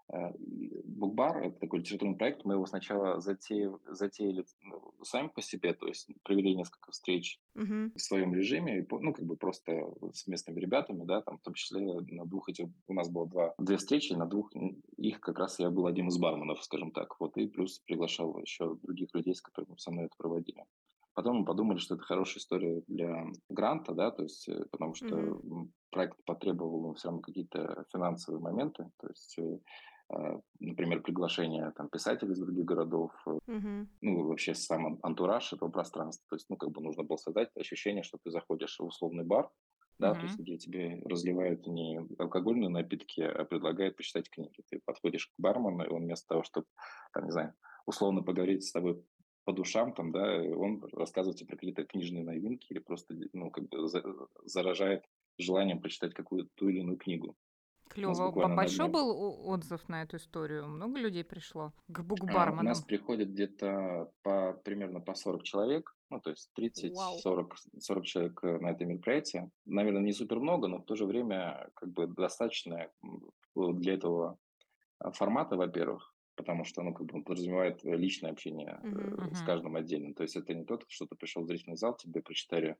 Букбар 0.09 1.43
это 1.43 1.59
такой 1.59 1.79
литературный 1.79 2.17
проект. 2.17 2.45
Мы 2.45 2.53
его 2.55 2.65
сначала 2.65 3.19
затеяли, 3.19 3.75
затеяли 3.87 4.45
ну, 4.61 4.93
сами 5.03 5.29
по 5.29 5.41
себе, 5.41 5.73
то 5.73 5.87
есть 5.87 6.09
провели 6.23 6.55
несколько 6.55 6.91
встреч 6.91 7.39
Мгм. 7.55 7.93
в 7.95 8.01
своем 8.01 8.33
режиме, 8.33 8.85
ну, 8.89 9.13
как 9.13 9.25
бы 9.25 9.37
просто 9.37 9.71
с 10.13 10.27
местными 10.27 10.59
ребятами, 10.59 11.03
да, 11.05 11.21
там, 11.21 11.37
в 11.37 11.41
том 11.43 11.53
числе 11.53 11.81
на 12.01 12.25
двух 12.25 12.49
этих, 12.49 12.67
у 12.87 12.93
нас 12.93 13.09
было 13.09 13.27
два, 13.27 13.53
две 13.59 13.77
встречи, 13.77 14.13
на 14.13 14.25
двух 14.25 14.51
их 14.97 15.21
как 15.21 15.37
раз 15.39 15.59
я 15.59 15.69
был 15.69 15.85
одним 15.85 16.07
из 16.07 16.17
барменов, 16.17 16.63
скажем 16.63 16.91
так, 16.91 17.19
вот, 17.19 17.37
и 17.37 17.47
плюс 17.47 17.79
приглашал 17.79 18.39
еще 18.39 18.77
других 18.81 19.09
людей, 19.13 19.35
с 19.35 19.41
которыми 19.41 19.77
со 19.77 19.91
мной 19.91 20.05
это 20.05 20.15
проводили. 20.17 20.65
Потом 21.13 21.37
мы 21.39 21.45
подумали, 21.45 21.77
что 21.77 21.93
это 21.93 22.03
хорошая 22.03 22.39
история 22.39 22.81
для 22.87 23.25
гранта, 23.49 23.93
да, 23.93 24.09
то 24.09 24.23
есть, 24.23 24.49
э, 24.49 24.65
потому 24.71 24.95
что 24.95 25.15
м, 25.17 25.73
проект 25.91 26.17
потребовал 26.25 26.93
все 26.95 27.09
равно 27.09 27.21
какие-то 27.21 27.85
финансовые 27.93 28.41
моменты, 28.41 28.89
то 28.99 29.07
есть, 29.07 29.37
э, 29.37 29.59
например, 30.59 31.01
приглашение 31.01 31.71
там 31.75 31.89
писателей 31.89 32.31
из 32.33 32.39
других 32.39 32.65
городов, 32.65 33.11
э, 33.27 33.37
Мгм. 33.47 33.87
ну, 34.01 34.27
вообще 34.27 34.53
сам 34.55 34.85
ан- 34.85 34.99
антураж 35.03 35.53
этого 35.53 35.69
пространства. 35.69 36.25
То 36.29 36.35
есть, 36.35 36.49
ну, 36.49 36.57
как 36.57 36.71
бы 36.71 36.81
нужно 36.81 37.03
было 37.03 37.17
создать 37.17 37.49
ощущение, 37.55 38.03
что 38.03 38.17
ты 38.23 38.31
заходишь 38.31 38.77
в 38.79 38.85
условный 38.85 39.23
бар, 39.23 39.49
да, 39.99 40.13
то 40.15 40.25
есть 40.25 40.39
где 40.39 40.57
тебе 40.57 41.01
разливают 41.05 41.67
не 41.67 41.99
алкогольные 42.19 42.69
напитки, 42.69 43.21
а 43.21 43.45
предлагают 43.45 43.95
почитать 43.95 44.29
книги. 44.29 44.61
Ты 44.69 44.81
подходишь 44.85 45.27
к 45.27 45.33
бармену, 45.37 45.83
и 45.85 45.89
он 45.89 46.03
вместо 46.03 46.27
того, 46.27 46.43
чтобы, 46.43 46.65
там, 47.13 47.25
не 47.25 47.31
знаю, 47.31 47.53
условно 47.85 48.23
поговорить 48.23 48.63
с 48.65 48.71
тобой 48.71 49.03
по 49.45 49.53
душам, 49.53 49.93
там, 49.93 50.11
да, 50.11 50.41
он 50.41 50.83
рассказывает 50.93 51.37
тебе 51.37 51.47
про 51.49 51.57
какие-то 51.57 51.83
книжные 51.85 52.23
новинки 52.23 52.67
или 52.71 52.79
просто, 52.79 53.13
ну, 53.33 53.51
как 53.51 53.67
бы 53.69 53.87
за- 53.87 54.03
заражает 54.45 55.03
желанием 55.37 55.79
прочитать 55.81 56.13
какую-то 56.13 56.49
ту 56.55 56.69
или 56.69 56.79
иную 56.79 56.97
книгу. 56.97 57.35
Клево. 57.93 58.13
буквально 58.27 58.55
на 58.55 58.61
Большой 58.61 58.89
был 58.89 59.49
отзыв 59.49 59.87
на 59.89 60.01
эту 60.03 60.17
историю? 60.17 60.67
Много 60.67 60.99
людей 60.99 61.23
пришло 61.23 61.73
к 61.87 61.99
А, 61.99 62.01
У 62.01 62.05
букбарменам? 62.05 62.65
нас 62.65 62.81
приходит 62.81 63.29
где-то 63.31 64.11
по, 64.23 64.53
примерно 64.63 64.99
по 64.99 65.13
40 65.15 65.43
человек, 65.43 65.95
ну, 66.09 66.19
то 66.19 66.29
есть 66.31 66.51
Вау. 66.55 67.17
30-40 67.17 67.47
40 67.79 68.05
человек 68.05 68.39
э, 68.43 68.59
на 68.59 68.71
это 68.71 68.85
мероприятие. 68.85 69.49
Наверное, 69.65 70.01
не 70.01 70.13
супер 70.13 70.39
много, 70.39 70.67
но 70.67 70.77
в 70.79 70.85
то 70.85 70.95
же 70.95 71.05
время 71.05 71.69
как 71.75 71.89
бы 71.91 72.07
достаточно 72.07 72.89
вот 73.55 73.79
для 73.79 73.93
этого 73.93 74.37
а, 74.99 75.11
формата, 75.11 75.55
во-первых, 75.55 76.13
потому 76.35 76.65
что 76.65 76.81
ну, 76.81 76.93
как 76.93 77.07
бы 77.07 77.23
подразумевает 77.23 77.83
личное 77.83 78.31
общение 78.31 78.79
э, 78.83 78.87
Мгм. 78.87 79.33
с 79.35 79.41
каждым 79.41 79.75
отдельно. 79.75 80.13
То 80.13 80.23
есть 80.23 80.35
это 80.35 80.53
не 80.53 80.65
тот, 80.65 80.85
что 80.87 81.05
ты 81.05 81.15
пришел 81.15 81.43
в 81.43 81.47
зрительный 81.47 81.77
зал, 81.77 81.95
тебе 81.97 82.21
прочитали 82.21 82.77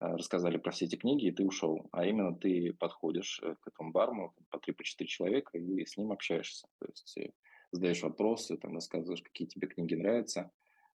рассказали 0.00 0.56
про 0.56 0.72
все 0.72 0.86
эти 0.86 0.96
книги, 0.96 1.26
и 1.26 1.30
ты 1.30 1.44
ушел. 1.44 1.88
А 1.92 2.06
именно 2.06 2.34
ты 2.34 2.72
подходишь 2.72 3.40
э, 3.42 3.54
к 3.60 3.68
этому 3.68 3.92
барму, 3.92 4.34
по 4.50 4.58
три, 4.58 4.72
по 4.72 4.82
четыре 4.82 5.08
человека, 5.08 5.58
и 5.58 5.84
с 5.84 5.96
ним 5.96 6.10
общаешься. 6.12 6.66
То 6.78 6.86
есть 6.86 7.18
э, 7.18 7.30
задаешь 7.70 8.02
вопросы, 8.02 8.56
там, 8.56 8.74
рассказываешь, 8.74 9.22
какие 9.22 9.46
тебе 9.46 9.68
книги 9.68 9.94
нравятся. 9.94 10.50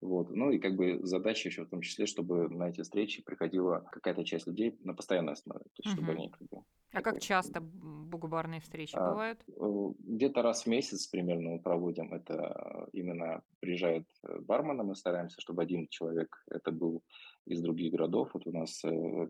Вот. 0.04 0.30
Ну 0.32 0.52
и 0.52 0.60
как 0.60 0.76
бы 0.76 1.00
задача 1.04 1.50
еще 1.50 1.66
в 1.66 1.70
том 1.70 1.82
числе, 1.82 2.06
чтобы 2.06 2.50
на 2.50 2.70
эти 2.70 2.82
встречи 2.82 3.24
приходила 3.24 3.80
какая-то 3.92 4.24
часть 4.26 4.48
людей 4.48 4.78
на 4.82 4.94
постоянной 4.94 5.34
основе. 5.34 5.62
То 5.62 5.80
есть 5.80 5.92
чтобы 5.92 6.14
Мгм. 6.14 6.14
они 6.14 6.30
как 6.30 6.48
бы 6.50 6.64
А 6.94 7.02
как 7.02 7.20
часто 7.22 7.60
м, 7.60 8.10
богубарные 8.10 8.62
встречи 8.62 9.00
А, 9.00 9.00
бывают? 9.00 9.46
э, 9.48 9.54
Где-то 10.00 10.42
раз 10.44 10.64
в 10.64 10.68
месяц 10.68 11.08
примерно 11.08 11.52
мы 11.52 11.60
проводим 11.62 12.14
это. 12.14 12.88
Именно 12.94 13.42
приезжает 13.60 14.06
э, 14.24 14.40
бармен, 14.40 14.78
мы 14.86 14.96
стараемся, 14.96 15.42
чтобы 15.42 15.64
один 15.64 15.88
человек 15.88 16.36
это 16.50 16.72
был 16.72 17.04
из 17.46 17.62
других 17.62 17.92
городов. 17.92 18.32
Вот 18.34 18.46
у 18.46 18.52
нас 18.52 18.84
э, 18.86 19.30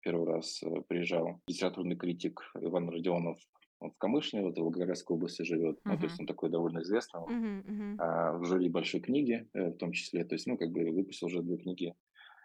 первый 0.00 0.26
раз 0.26 0.60
приезжал 0.88 1.40
литературный 1.46 1.96
критик 1.96 2.40
Иван 2.58 2.88
Родионов, 2.88 3.38
он 3.82 3.90
в 3.90 3.98
Камышине, 3.98 4.42
вот 4.42 4.56
в 4.56 4.60
Волгоградской 4.62 5.16
области 5.16 5.42
живет. 5.42 5.80
Ну, 5.84 5.98
то 5.98 6.06
есть 6.06 6.20
он 6.20 6.26
такой 6.26 6.50
довольно 6.50 6.82
известный. 6.82 7.20
Он 7.20 7.30
Мгм, 7.32 7.64
мгм. 7.66 7.96
а, 8.00 8.32
в 8.38 8.44
жюри 8.44 8.68
большой 8.68 9.00
книги 9.00 9.48
э, 9.52 9.70
в 9.70 9.76
том 9.76 9.92
числе. 9.92 10.24
То 10.24 10.34
есть, 10.34 10.46
ну, 10.46 10.56
как 10.56 10.70
бы 10.70 10.90
выпустил 10.90 11.26
уже 11.26 11.42
две 11.42 11.56
книги 11.58 11.94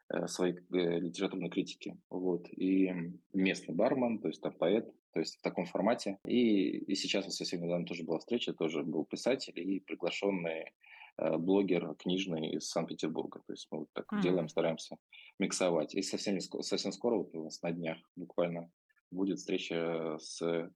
э, 0.10 0.28
своей 0.28 0.56
э, 0.56 1.00
литературной 1.00 1.50
критики. 1.50 1.98
Вот. 2.10 2.48
И 2.52 2.92
местный 3.34 3.76
бармен, 3.76 4.20
то 4.20 4.28
есть 4.28 4.42
там 4.42 4.54
поэт, 4.54 4.92
то 5.14 5.20
есть 5.20 5.38
в 5.38 5.42
таком 5.42 5.66
формате. 5.66 6.20
И, 6.26 6.78
и 6.78 6.96
сейчас 6.96 7.26
вот 7.26 7.34
совсем 7.34 7.62
недавно 7.62 7.86
тоже 7.86 8.04
была 8.04 8.20
встреча, 8.20 8.54
тоже 8.54 8.84
был 8.84 9.06
писатель 9.06 9.60
и 9.60 9.80
приглашенный 9.80 10.74
э, 11.18 11.38
блогер 11.38 11.96
книжный 11.96 12.52
из 12.52 12.70
Санкт-Петербурга. 12.70 13.42
То 13.48 13.54
есть 13.54 13.68
мы 13.72 13.80
вот 13.80 13.90
так 13.94 14.12
Мгм. 14.12 14.22
делаем, 14.22 14.50
стараемся 14.50 14.98
миксовать. 15.40 15.96
И 15.96 16.02
совсем, 16.02 16.40
совсем 16.42 16.92
скоро, 16.92 17.18
вот 17.18 17.36
у 17.36 17.44
нас 17.44 17.62
на 17.62 17.72
днях 17.72 17.98
буквально, 18.16 18.72
будет 19.12 19.38
встреча 19.40 20.18
с, 20.20 20.70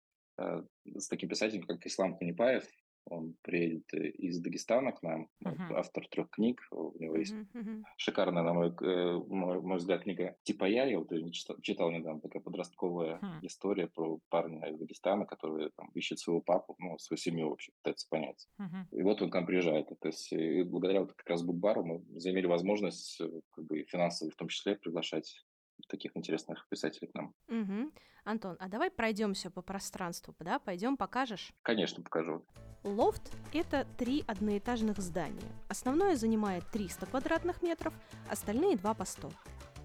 с 0.96 1.08
таким 1.08 1.30
писателем, 1.30 1.64
как 1.64 1.86
Ислам 1.86 2.18
Канипаев. 2.18 2.66
Он 3.10 3.36
приедет 3.42 3.92
э, 3.96 4.10
из 4.10 4.40
Дагестана 4.40 4.92
к 4.92 5.02
нам, 5.02 5.28
Мгм. 5.40 5.74
автор 5.76 6.08
трех 6.08 6.30
книг. 6.30 6.62
У 6.72 6.94
него 7.00 7.16
есть 7.18 7.34
Мгм, 7.34 7.48
мгм. 7.54 7.86
шикарная, 7.98 8.44
на 8.44 8.54
мой, 8.54 8.68
э, 8.70 9.18
мой, 9.28 9.60
мой 9.60 9.78
взгляд, 9.78 10.04
книга 10.04 10.36
«Типа 10.44 10.66
я». 10.66 10.86
Я 10.86 11.00
вот 11.00 11.12
её 11.12 11.24
не 11.24 11.32
читал, 11.32 11.58
читал 11.62 11.90
недавно. 11.92 12.22
Такая 12.22 12.44
подростковая 12.44 13.18
Хм. 13.18 13.40
история 13.42 13.88
про 13.88 14.20
парня 14.30 14.70
из 14.70 14.78
Дагестана, 14.78 15.26
который 15.26 15.72
там, 15.76 15.90
ищет 15.96 16.20
своего 16.20 16.42
папу, 16.42 16.76
ну, 16.78 17.00
свою 17.00 17.18
семью 17.18 17.50
вообще 17.50 17.72
пытается 17.82 18.08
понять. 18.08 18.48
Мгм. 18.60 18.88
И 18.92 19.02
вот 19.02 19.20
он 19.24 19.32
к 19.32 19.34
нам 19.34 19.48
приезжает. 19.48 19.88
То 20.00 20.08
есть 20.08 20.32
благодаря 20.70 21.00
вот 21.02 21.14
как 21.14 21.28
раз 21.28 21.42
Букбару 21.42 21.84
мы 21.84 22.04
заимели 22.20 22.46
возможность 22.46 23.20
э, 23.20 23.42
как 23.56 23.66
бы 23.66 23.84
финансовую 23.86 24.32
в 24.32 24.36
том 24.36 24.48
числе 24.48 24.76
приглашать 24.76 25.44
таких 25.88 26.16
интересных 26.16 26.68
писателей 26.70 27.08
к 27.08 27.16
нам. 27.16 27.34
Мгм. 27.48 27.92
Антон, 28.24 28.56
а 28.60 28.68
давай 28.68 28.92
пройдемся 28.92 29.50
по 29.50 29.62
пространству, 29.62 30.36
да? 30.40 30.60
Пойдем, 30.60 30.96
покажешь? 30.96 31.54
Конечно, 31.64 32.04
покажу. 32.04 32.46
Лофт– 32.84 33.36
это 33.54 33.86
три 33.98 34.24
одноэтажных 34.28 34.98
здания. 34.98 35.52
Основное 35.70 36.16
занимает 36.16 36.64
300 36.72 37.06
квадратных 37.06 37.62
метров, 37.62 37.94
остальные 38.30 38.78
два 38.78 38.94
по 38.94 39.06
100. 39.06 39.32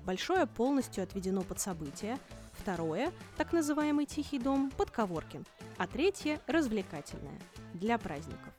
Большое 0.05 0.47
полностью 0.47 1.03
отведено 1.03 1.43
под 1.43 1.61
события, 1.61 2.19
второе, 2.53 3.13
так 3.37 3.53
называемый 3.53 4.07
тихий 4.07 4.39
дом, 4.39 4.71
под 4.71 4.91
коворкинг, 4.91 5.47
а 5.79 5.87
третье– 5.87 6.41
развлекательное, 6.47 7.39
для 7.75 7.99
праздников. 7.99 8.55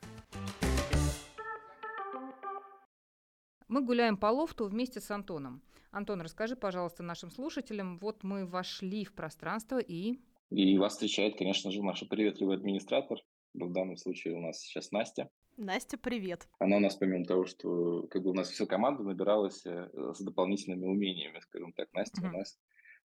Мы 3.68 3.82
гуляем 3.82 4.16
по 4.16 4.26
лофту 4.26 4.66
вместе 4.66 4.98
с 5.00 5.10
Антоном. 5.10 5.62
Антон, 5.90 6.22
расскажи, 6.22 6.56
пожалуйста, 6.56 7.02
нашим 7.02 7.30
слушателям, 7.30 7.98
вот 7.98 8.22
мы 8.24 8.46
вошли 8.46 9.04
в 9.04 9.12
пространство 9.12 9.78
и... 9.78 10.18
И 10.50 10.78
вас 10.78 10.94
встречает, 10.94 11.36
конечно 11.36 11.70
же, 11.70 11.82
наш 11.82 12.08
приветливый 12.08 12.56
администратор. 12.56 13.18
В 13.52 13.70
данном 13.70 13.96
случае 13.98 14.34
у 14.34 14.40
нас 14.40 14.60
сейчас 14.60 14.90
Настя. 14.90 15.28
Настя, 15.58 15.98
привет! 15.98 16.48
Она 16.58 16.76
у 16.76 16.80
нас, 16.80 16.96
помимо 16.96 17.24
того, 17.26 17.44
что 17.44 18.06
как 18.08 18.22
бы 18.22 18.30
у 18.30 18.34
нас 18.34 18.48
вся 18.48 18.64
команда 18.64 19.02
набиралась 19.02 19.66
э, 19.66 19.90
с 20.14 20.20
дополнительными 20.20 20.86
умениями, 20.86 21.40
скажем 21.40 21.72
так, 21.72 21.92
Настя 21.92 22.22
Мгм. 22.22 22.34
у 22.34 22.38
нас 22.38 22.58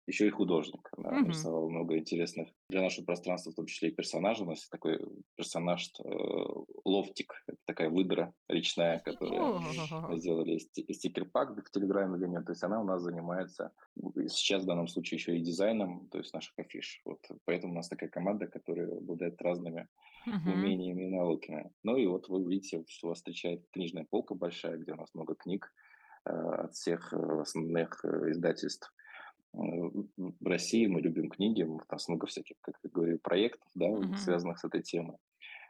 еще 0.06 0.26
и 0.26 0.30
художник. 0.30 0.88
Она 0.97 1.11
Мгм. 1.11 1.23
нарисовала 1.23 1.68
много 1.68 1.99
интересных 1.99 2.49
для 2.68 2.82
нашего 2.82 3.04
пространства, 3.04 3.52
в 3.52 3.54
том 3.54 3.66
числе 3.66 3.90
и 3.90 3.94
персонажей. 3.94 4.44
У 4.44 4.49
нас 4.50 4.68
такой 4.68 4.99
персонаж 5.37 5.90
э, 6.04 6.09
Лофтик, 6.85 7.32
это 7.47 7.59
такая 7.66 7.90
выдра 7.90 8.35
речная, 8.49 8.99
которая 9.00 9.52
мы 10.06 10.18
сделали 10.18 10.59
ст- 10.59 10.80
стикер-пак 10.92 11.56
в 11.56 11.71
Телеграме 11.71 12.18
для 12.18 12.28
нее. 12.28 12.42
То 12.42 12.52
есть 12.52 12.62
она 12.64 12.80
у 12.80 12.85
нас 12.85 13.02
занимается 13.02 13.73
сейчас 14.28 14.64
в 14.64 14.66
данном 14.66 14.88
случае 14.88 15.18
еще 15.18 15.37
и 15.37 15.42
дизайном, 15.42 16.09
то 16.09 16.18
есть 16.18 16.35
наших 16.35 16.59
афиш. 16.59 17.00
Вот 17.04 17.21
поэтому 17.44 17.73
у 17.73 17.76
нас 17.76 17.88
такая 17.88 18.09
команда, 18.11 18.47
которая 18.47 18.88
обладает 18.97 19.40
разными 19.40 19.88
Мгм. 20.26 20.50
умениями 20.52 21.04
и 21.04 21.11
навыками. 21.11 21.73
Ну 21.82 21.97
и 21.97 22.06
вот 22.06 22.28
вы 22.28 22.44
видите, 22.49 22.85
что 22.88 23.09
вас 23.09 23.18
встречает 23.18 23.64
книжная 23.73 24.06
полка 24.09 24.35
большая, 24.35 24.78
где 24.78 24.92
у 24.92 24.97
нас 24.97 25.14
много 25.14 25.35
книг 25.35 25.73
э, 26.26 26.30
от 26.30 26.75
всех 26.75 27.12
э, 27.12 27.40
основных 27.40 28.04
э, 28.04 28.30
издательств. 28.30 28.92
Э, 29.54 29.59
В 29.59 30.47
России 30.47 30.87
мы 30.87 31.00
любим 31.00 31.28
книги, 31.28 31.62
у 31.62 31.80
нас 31.90 32.09
много 32.09 32.26
всяких, 32.26 32.56
как 32.61 32.76
я 32.82 32.90
говорю, 32.90 33.18
проектов, 33.18 33.68
да, 33.75 33.88
Мгм. 33.88 34.16
связанных 34.16 34.59
с 34.59 34.64
этой 34.64 34.82
темой. 34.82 35.16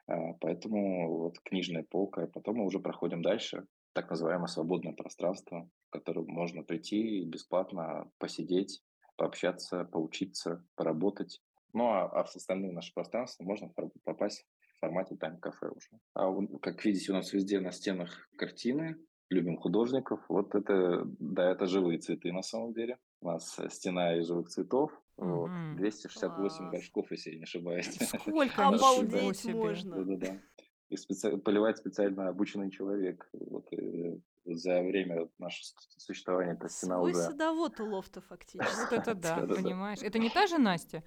А, 0.07 0.35
Поэтому 0.41 1.19
вот 1.19 1.39
книжная 1.41 1.85
полка, 1.89 2.27
потом 2.27 2.57
мы 2.57 2.65
уже 2.67 2.81
проходим 2.81 3.23
дальше, 3.23 3.67
так 3.95 4.11
называемое 4.11 4.47
свободное 4.47 4.93
пространство, 4.95 5.69
в 5.89 5.91
которое 5.91 6.25
можно 6.25 6.63
прийти 6.63 7.21
и 7.21 7.25
бесплатно 7.25 8.11
посидеть, 8.19 8.83
пообщаться, 9.17 9.85
поучиться, 9.85 10.65
поработать. 10.77 11.41
Ну, 11.73 11.87
а, 11.87 12.05
а 12.07 12.25
в 12.25 12.35
остальные 12.35 12.73
наши 12.73 12.93
пространства 12.95 13.45
можно 13.45 13.71
попасть 14.05 14.47
в 14.77 14.81
формате 14.81 15.17
тайм-кафе 15.17 15.69
уже. 15.69 15.89
А 16.15 16.29
вон, 16.29 16.59
как 16.59 16.85
видите, 16.85 17.13
у 17.13 17.15
нас 17.15 17.33
везде 17.33 17.61
на 17.61 17.73
стенах 17.73 18.29
картины, 18.37 18.97
любим 19.31 19.57
художников. 19.57 20.21
Вот 20.29 20.55
это, 20.55 21.05
да, 21.19 21.51
это 21.51 21.67
живые 21.67 21.99
цветы 21.99 22.33
на 22.33 22.43
самом 22.43 22.73
деле. 22.73 22.99
У 23.23 23.29
нас 23.29 23.57
э, 23.59 23.71
стена 23.71 24.17
из 24.19 24.27
живых 24.27 24.49
цветов. 24.49 24.91
Вот, 25.17 25.49
Мгм. 25.49 25.77
268 25.77 26.57
Класс. 26.59 26.73
горшков, 26.73 27.11
если 27.13 27.31
я 27.31 27.37
не 27.39 27.43
ошибаюсь. 27.45 27.87
Сколько? 28.21 28.67
Обалдеть 28.67 29.45
можно! 29.47 29.97
Да-да-да. 29.97 30.41
И 30.89 30.97
специ- 30.97 31.39
поливает 31.39 31.79
специально 31.79 32.29
обученный 32.29 32.71
человек. 32.71 33.29
Вот, 33.33 33.73
э, 33.73 34.19
за 34.45 34.83
время 34.83 35.29
нашего 35.39 35.65
существования 35.99 36.55
эта 36.55 36.69
стена 36.69 36.97
Свой 36.97 37.13
уже... 37.13 37.21
садовод 37.23 37.79
у 37.81 37.87
лофта 37.87 38.21
Вот 38.21 38.29
фактически. 38.29 38.95
это 38.95 39.15
да, 39.15 39.37
понимаешь? 39.47 40.03
Это 40.03 40.19
не 40.19 40.29
та 40.29 40.49
же 40.49 40.59
Настя? 40.59 41.05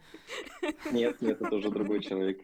Нет, 0.91 1.21
нет, 1.21 1.41
это 1.41 1.53
уже 1.55 1.69
другой 1.69 1.99
человек. 2.07 2.39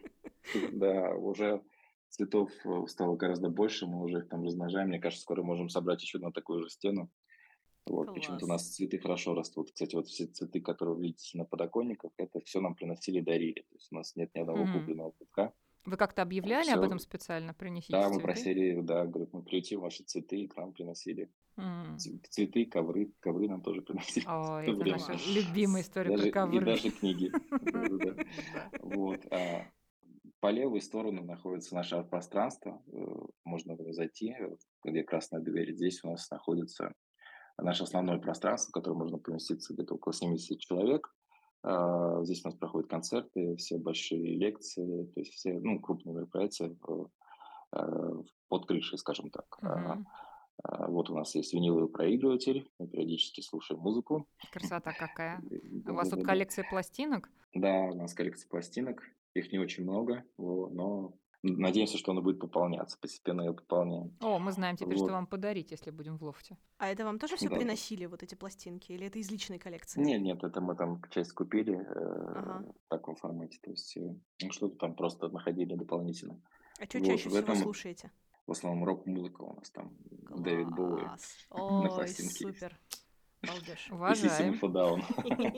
Да, 0.72 1.14
уже 1.14 1.62
цветов 2.10 2.50
э, 2.66 2.86
стало 2.88 3.16
гораздо 3.16 3.48
больше, 3.48 3.86
мы 3.86 4.02
уже 4.02 4.18
их 4.18 4.28
там 4.28 4.44
размножаем. 4.44 4.88
Мне 4.88 5.00
кажется, 5.00 5.22
скоро 5.22 5.42
можем 5.42 5.70
собрать 5.70 6.02
еще 6.02 6.18
на 6.18 6.30
такую 6.30 6.60
же 6.62 6.68
стену. 6.68 7.08
Вот, 7.86 8.14
почему-то 8.14 8.44
у 8.44 8.48
нас 8.48 8.68
цветы 8.68 8.98
хорошо 8.98 9.34
растут. 9.34 9.72
Кстати, 9.72 9.94
вот 9.96 10.06
все 10.06 10.26
цветы, 10.26 10.60
которые 10.60 10.94
вы 10.94 11.02
видите 11.02 11.36
на 11.36 11.44
подоконниках, 11.44 12.12
это 12.16 12.40
все 12.40 12.60
нам 12.60 12.74
приносили 12.74 13.18
и 13.18 13.22
дарили. 13.22 13.60
То 13.68 13.74
есть 13.74 13.88
у 13.90 13.96
нас 13.96 14.14
нет 14.16 14.30
ни 14.34 14.40
одного 14.40 14.64
Мгм. 14.64 14.78
купленного 14.80 15.12
цветка. 15.12 15.52
Вы 15.84 15.96
как-то 15.96 16.22
объявляли 16.22 16.70
об 16.70 16.78
Всё. 16.78 16.86
этом 16.86 16.98
специально? 17.00 17.54
Принесите 17.54 17.92
Да, 17.92 18.04
мы 18.08 18.14
цветы? 18.14 18.22
просили, 18.24 18.80
да, 18.82 19.04
говорят, 19.04 19.32
мы 19.32 19.42
приютим 19.42 19.80
ваши 19.80 20.04
цветы, 20.04 20.36
и 20.42 20.46
к 20.46 20.56
нам 20.56 20.72
приносили 20.72 21.28
ц- 21.98 22.18
цветы, 22.30 22.66
ковры, 22.66 23.10
ковры 23.18 23.48
нам 23.48 23.62
тоже 23.62 23.82
приносили. 24.20 24.24
То 24.24 24.60
это 24.62 24.72
время. 24.74 24.98
наша 24.98 25.14
любимая 25.34 25.82
история 25.82 26.10
Даже- 26.10 26.22
про 26.22 26.28
и 26.28 26.32
ковры. 26.32 26.64
даже 26.64 26.90
книги. 26.90 27.32
Вот. 28.80 29.20
а 29.32 29.66
По 30.40 30.50
левой 30.50 30.80
стороне 30.80 31.20
находится 31.20 31.74
наше 31.74 31.96
арт-пространство. 31.96 32.80
э, 32.92 33.06
Можно 33.44 33.76
зайти, 33.92 34.34
где 34.84 35.02
красная 35.02 35.40
дверь. 35.40 35.72
Здесь 35.74 36.02
у 36.04 36.08
нас 36.10 36.30
находится 36.30 36.92
наше 37.58 37.84
основное 37.84 38.18
пространство, 38.18 38.70
в 38.70 38.72
которое 38.72 38.96
можно 38.96 39.18
поместиться 39.18 39.74
где-то 39.74 39.94
около 39.94 40.12
70 40.12 40.58
человек. 40.58 41.14
А, 41.62 42.24
Здесь 42.24 42.44
у 42.44 42.48
нас 42.48 42.56
проходят 42.56 42.90
концерты, 42.90 43.56
все 43.56 43.78
большие 43.78 44.36
лекции, 44.36 45.04
то 45.14 45.20
есть 45.20 45.32
все 45.34 45.58
ну, 45.58 45.80
крупные 45.80 46.14
мероприятия 46.14 46.74
э, 47.72 48.22
под 48.48 48.66
крышей, 48.66 48.98
скажем 48.98 49.30
так. 49.30 49.58
А, 49.62 49.98
Вот 50.88 51.10
у 51.10 51.14
нас 51.14 51.34
есть 51.34 51.54
виниловый 51.54 51.88
проигрыватель, 51.88 52.70
мы 52.78 52.88
периодически 52.88 53.40
слушаем 53.40 53.80
музыку. 53.80 54.26
Красота 54.52 54.92
какая. 54.92 55.42
У 55.86 55.94
вас 55.94 56.10
тут 56.10 56.24
коллекция 56.24 56.64
пластинок? 56.68 57.30
Да, 57.54 57.72
у 57.90 57.94
нас 57.94 58.14
коллекция 58.14 58.48
пластинок. 58.48 59.02
Их 59.34 59.50
не 59.50 59.58
очень 59.58 59.84
много, 59.84 60.24
но 60.36 61.14
надеемся, 61.42 61.98
что 61.98 62.12
она 62.12 62.20
будет 62.20 62.38
пополняться. 62.38 62.98
Постепенно 63.00 63.42
ее 63.42 63.52
пополняем. 63.52 64.16
О, 64.20 64.38
мы 64.38 64.52
знаем 64.52 64.76
теперь, 64.76 64.96
Вот. 64.96 65.06
что 65.06 65.12
вам 65.12 65.26
подарить, 65.26 65.70
если 65.72 65.90
будем 65.90 66.16
в 66.16 66.22
лофте. 66.22 66.56
А 66.78 66.88
это 66.88 67.04
вам 67.04 67.18
тоже 67.18 67.36
все 67.36 67.48
Да. 67.48 67.56
приносили, 67.56 68.06
вот 68.06 68.22
эти 68.22 68.34
пластинки? 68.34 68.92
Или 68.92 69.06
это 69.06 69.18
из 69.18 69.30
личной 69.30 69.58
коллекции? 69.58 70.00
Нет, 70.00 70.22
нет, 70.22 70.42
это 70.44 70.60
мы 70.60 70.76
там 70.76 71.02
часть 71.10 71.32
купили 71.32 71.74
э, 71.74 71.82
Ага. 71.84 72.64
в 72.86 72.88
таком 72.88 73.16
формате. 73.16 73.58
То 73.62 73.70
есть 73.70 73.96
э, 73.96 74.14
ну, 74.42 74.50
что-то 74.52 74.76
там 74.76 74.94
просто 74.94 75.28
находили 75.28 75.74
дополнительно. 75.74 76.40
А 76.80 76.84
что 76.84 76.98
Вот, 76.98 77.06
чаще 77.06 77.28
всего 77.28 77.38
этом- 77.38 77.56
слушаете? 77.56 78.10
В 78.46 78.52
основном 78.52 78.84
рок-музыка 78.84 79.42
у 79.42 79.54
нас 79.54 79.70
там. 79.70 79.96
Дэвид 80.36 80.68
Боуи. 80.70 81.00
Класс. 81.00 81.46
на 81.50 81.88
пластинке 81.88 82.46
супер. 82.48 82.78
Балдеж. 83.42 83.88
И 83.88 83.92
Уважаем. 83.92 84.58
a 84.62 84.66
Down. 84.68 85.02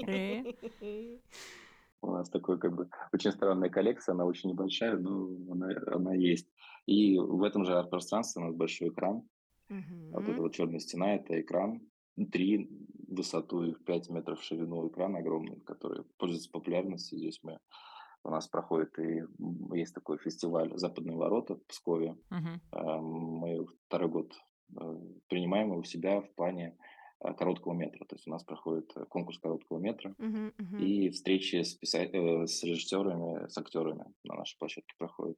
Э, 0.09 1.19
У 2.05 2.13
нас 2.13 2.29
такой 2.31 2.59
как 2.59 2.75
бы 2.75 2.89
очень 3.13 3.33
странная 3.33 3.71
коллекция, 3.71 4.13
она 4.13 4.25
очень 4.25 4.51
небольшая, 4.51 4.97
но 4.97 5.29
она, 5.51 5.69
она 5.87 6.15
есть. 6.15 6.49
И 6.87 7.19
в 7.19 7.43
этом 7.43 7.65
же 7.65 7.79
арт-пространстве 7.79 8.43
у 8.43 8.47
нас 8.47 8.55
большой 8.55 8.89
экран. 8.89 9.23
Вот 10.13 10.29
эта 10.29 10.41
вот 10.41 10.55
черная 10.55 10.79
стена– 10.79 11.15
это 11.17 11.41
экран. 11.41 11.81
3 12.17 12.71
в 13.09 13.17
высоту 13.17 13.65
и 13.65 13.75
5 13.75 14.11
метров 14.11 14.41
в 14.41 14.45
ширину 14.45 14.89
экран 14.89 15.17
огромный, 15.17 15.61
который 15.61 16.05
пользуется 16.17 16.51
популярностью. 16.51 17.19
Здесь 17.19 17.41
мы 17.43 17.59
у 18.25 18.31
нас 18.31 18.49
проходит 18.49 18.99
и 18.99 19.23
есть 19.75 19.95
такой 19.95 20.19
фестиваль 20.19 20.71
«Западные 20.77 21.17
ворота» 21.17 21.57
в 21.57 21.67
Пскове. 21.67 22.17
А, 22.73 22.99
Мы 23.01 23.67
второй 23.87 24.09
год 24.09 24.33
э, 24.81 24.97
принимаем 25.29 25.69
его 25.69 25.81
у 25.81 25.85
себя 25.85 26.23
в 26.23 26.35
плане 26.35 26.77
короткого 27.33 27.73
метра. 27.73 28.05
То 28.05 28.17
есть 28.17 28.27
у 28.29 28.31
нас 28.31 28.45
проходит 28.45 28.93
э, 28.97 29.05
конкурс 29.07 29.39
короткого 29.39 29.79
метра 29.79 30.15
Мгм, 30.19 30.53
мгм. 30.59 30.79
и 30.79 31.11
встречи 31.11 31.63
с, 31.63 31.77
писа- 31.77 32.11
э, 32.13 32.47
с 32.47 32.63
режиссерами, 32.63 33.49
с 33.49 33.57
актерами 33.57 34.05
на 34.25 34.37
нашей 34.37 34.59
площадке 34.59 34.95
проходят. 34.99 35.37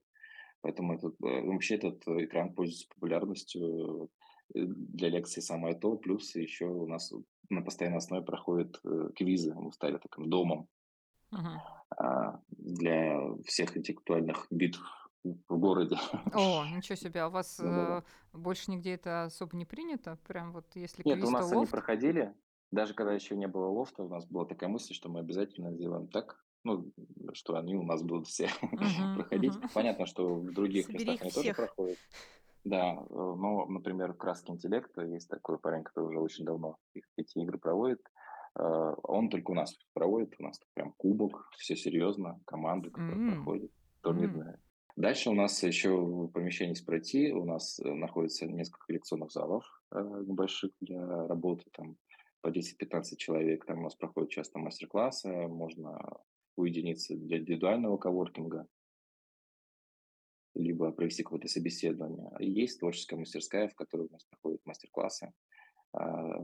Поэтому 0.62 0.94
этот, 0.94 1.14
э, 1.22 1.42
вообще 1.42 1.76
этот 1.76 2.06
э, 2.08 2.24
экран 2.24 2.52
пользуется 2.52 2.88
популярностью 2.94 4.10
э, 4.54 4.60
для 4.66 5.10
лекций 5.10 5.42
самое 5.42 5.74
то. 5.74 5.96
Плюс 5.96 6.34
еще 6.34 6.66
у 6.66 6.86
нас 6.86 7.12
на 7.50 7.62
постоянной 7.62 7.98
основе 7.98 8.24
проходят 8.24 8.80
э, 8.84 9.10
квизы. 9.14 9.54
Мы 9.54 9.72
стали 9.72 9.98
таким 9.98 10.28
домом 10.28 10.68
а, 11.98 12.40
для 12.48 13.20
всех 13.44 13.76
интеллектуальных 13.76 14.46
битв 14.50 14.80
в 15.48 15.58
городе. 15.58 15.96
О, 16.32 16.66
ничего 16.66 16.96
себе, 16.96 17.20
а 17.22 17.28
у 17.28 17.30
вас 17.30 17.58
Да-да-да. 17.58 17.98
э, 17.98 18.02
больше 18.32 18.70
нигде 18.70 18.94
это 18.94 19.24
особо 19.24 19.56
не 19.56 19.64
принято? 19.64 20.16
Прям 20.26 20.52
вот 20.52 20.66
если 20.74 21.04
Нет, 21.04 21.24
у 21.24 21.30
нас 21.30 21.52
они 21.52 21.66
лофт? 21.66 21.66
проходили. 21.66 22.34
Даже 22.72 22.94
когда 22.94 23.12
еще 23.12 23.36
не 23.36 23.46
было 23.46 23.66
лофта, 23.66 24.02
у 24.02 24.08
нас 24.08 24.26
была 24.26 24.44
такая 24.44 24.68
мысль, 24.68 24.92
что 24.92 25.08
мы 25.08 25.20
обязательно 25.20 25.72
сделаем 25.72 26.08
так, 26.08 26.44
ну, 26.64 26.92
что 27.32 27.54
они 27.56 27.76
у 27.76 27.84
нас 27.84 28.02
будут 28.02 28.26
все 28.26 28.48
Мгм, 28.80 29.12
проходить. 29.12 29.60
мгм. 29.62 29.70
Понятно, 29.72 30.06
что 30.06 30.34
в 30.40 30.52
других 30.52 30.92
Собери 30.92 30.92
местах 30.92 31.22
они 31.22 31.30
тоже 31.30 31.52
всех. 31.52 31.56
проходят. 31.56 31.98
Да, 32.64 32.94
э, 32.94 33.04
но, 33.10 33.66
например, 33.66 34.14
в 34.14 34.18
«Краске 34.18 34.52
интеллекта» 34.52 35.02
есть 35.04 35.28
такой 35.30 35.58
парень, 35.58 35.84
который 35.84 36.08
уже 36.10 36.20
очень 36.20 36.44
давно 36.44 36.78
их 36.94 37.04
эти 37.16 37.38
игры 37.38 37.58
проводит. 37.58 38.00
Э, 38.58 38.94
Он 39.04 39.30
только 39.30 39.52
у 39.52 39.54
нас 39.54 39.76
проводит, 39.94 40.34
у 40.38 40.44
нас 40.44 40.60
прям 40.74 40.92
кубок, 40.96 41.48
все 41.58 41.76
серьезно, 41.76 42.40
команды, 42.46 42.90
которые 42.90 43.22
М, 43.22 43.22
проходят, 43.22 43.70
м. 44.08 44.46
Дальше 44.96 45.28
у 45.28 45.34
нас 45.34 45.62
еще 45.62 45.94
в 45.94 46.28
помещении 46.28 46.74
пройти, 46.82 47.30
у 47.30 47.44
нас 47.44 47.78
э, 47.80 47.92
находится 47.92 48.46
несколько 48.46 48.90
лекционных 48.94 49.30
залов 49.30 49.64
э, 49.92 49.98
небольших 50.26 50.72
для 50.80 51.26
работы, 51.26 51.64
там 51.72 51.98
по 52.40 52.48
10-15 52.48 53.16
человек, 53.16 53.66
там 53.66 53.80
у 53.80 53.82
нас 53.82 53.94
проходят 53.94 54.30
часто 54.30 54.58
мастер-классы, 54.58 55.28
можно 55.48 55.98
уединиться 56.56 57.14
для 57.14 57.38
индивидуального 57.38 57.98
коворкинга, 57.98 58.66
либо 60.54 60.90
провести 60.92 61.22
какое-то 61.22 61.48
собеседование. 61.48 62.30
Есть 62.38 62.80
творческая 62.80 63.16
мастерская, 63.16 63.68
в 63.68 63.74
которой 63.74 64.06
у 64.06 64.12
нас 64.12 64.24
проходят 64.24 64.64
мастер-классы 64.64 65.30
а, 65.92 66.38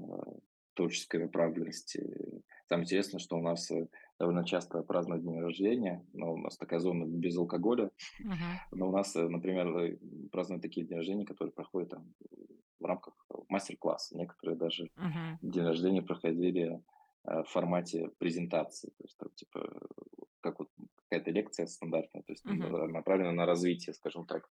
творческой 0.75 1.21
направленности. 1.23 2.43
Там 2.69 2.83
интересно, 2.83 3.19
что 3.19 3.37
у 3.37 3.43
нас 3.43 3.71
э, 3.71 3.89
довольно 4.19 4.45
часто 4.45 4.83
празднуют 4.83 5.25
день 5.25 5.41
рождения, 5.41 6.07
но 6.13 6.33
у 6.33 6.37
нас 6.39 6.57
такая 6.57 6.81
зона 6.81 7.05
без 7.05 7.37
алкоголя, 7.37 7.91
Мгм. 8.21 8.39
но 8.73 8.89
у 8.89 8.93
нас, 8.93 9.15
э, 9.17 9.29
например, 9.29 9.67
э, 9.77 9.99
празднуют 10.31 10.63
такие 10.63 10.87
дни 10.87 10.97
рождения, 10.97 11.27
которые 11.27 11.53
проходят 11.53 11.91
там 11.91 12.15
в 12.81 12.85
рамках 12.85 13.15
мастер-класса. 13.49 14.17
Некоторые 14.17 14.57
даже 14.57 14.91
Мгм. 14.97 15.39
день 15.43 15.65
рождения 15.65 16.03
проходили 16.03 16.81
в 17.25 17.45
формате 17.45 18.11
презентации, 18.19 18.89
то 18.89 19.05
есть 19.05 19.17
там 19.17 19.29
типа 19.37 19.81
как 20.41 20.59
вот 20.59 20.69
какая-то 20.97 21.31
лекция 21.31 21.67
стандартная, 21.67 22.23
то 22.23 22.33
есть 22.33 22.45
на- 22.45 22.89
направлена 22.89 23.31
на 23.33 23.47
развитие, 23.47 23.95
скажем 23.95 24.27
так. 24.27 24.49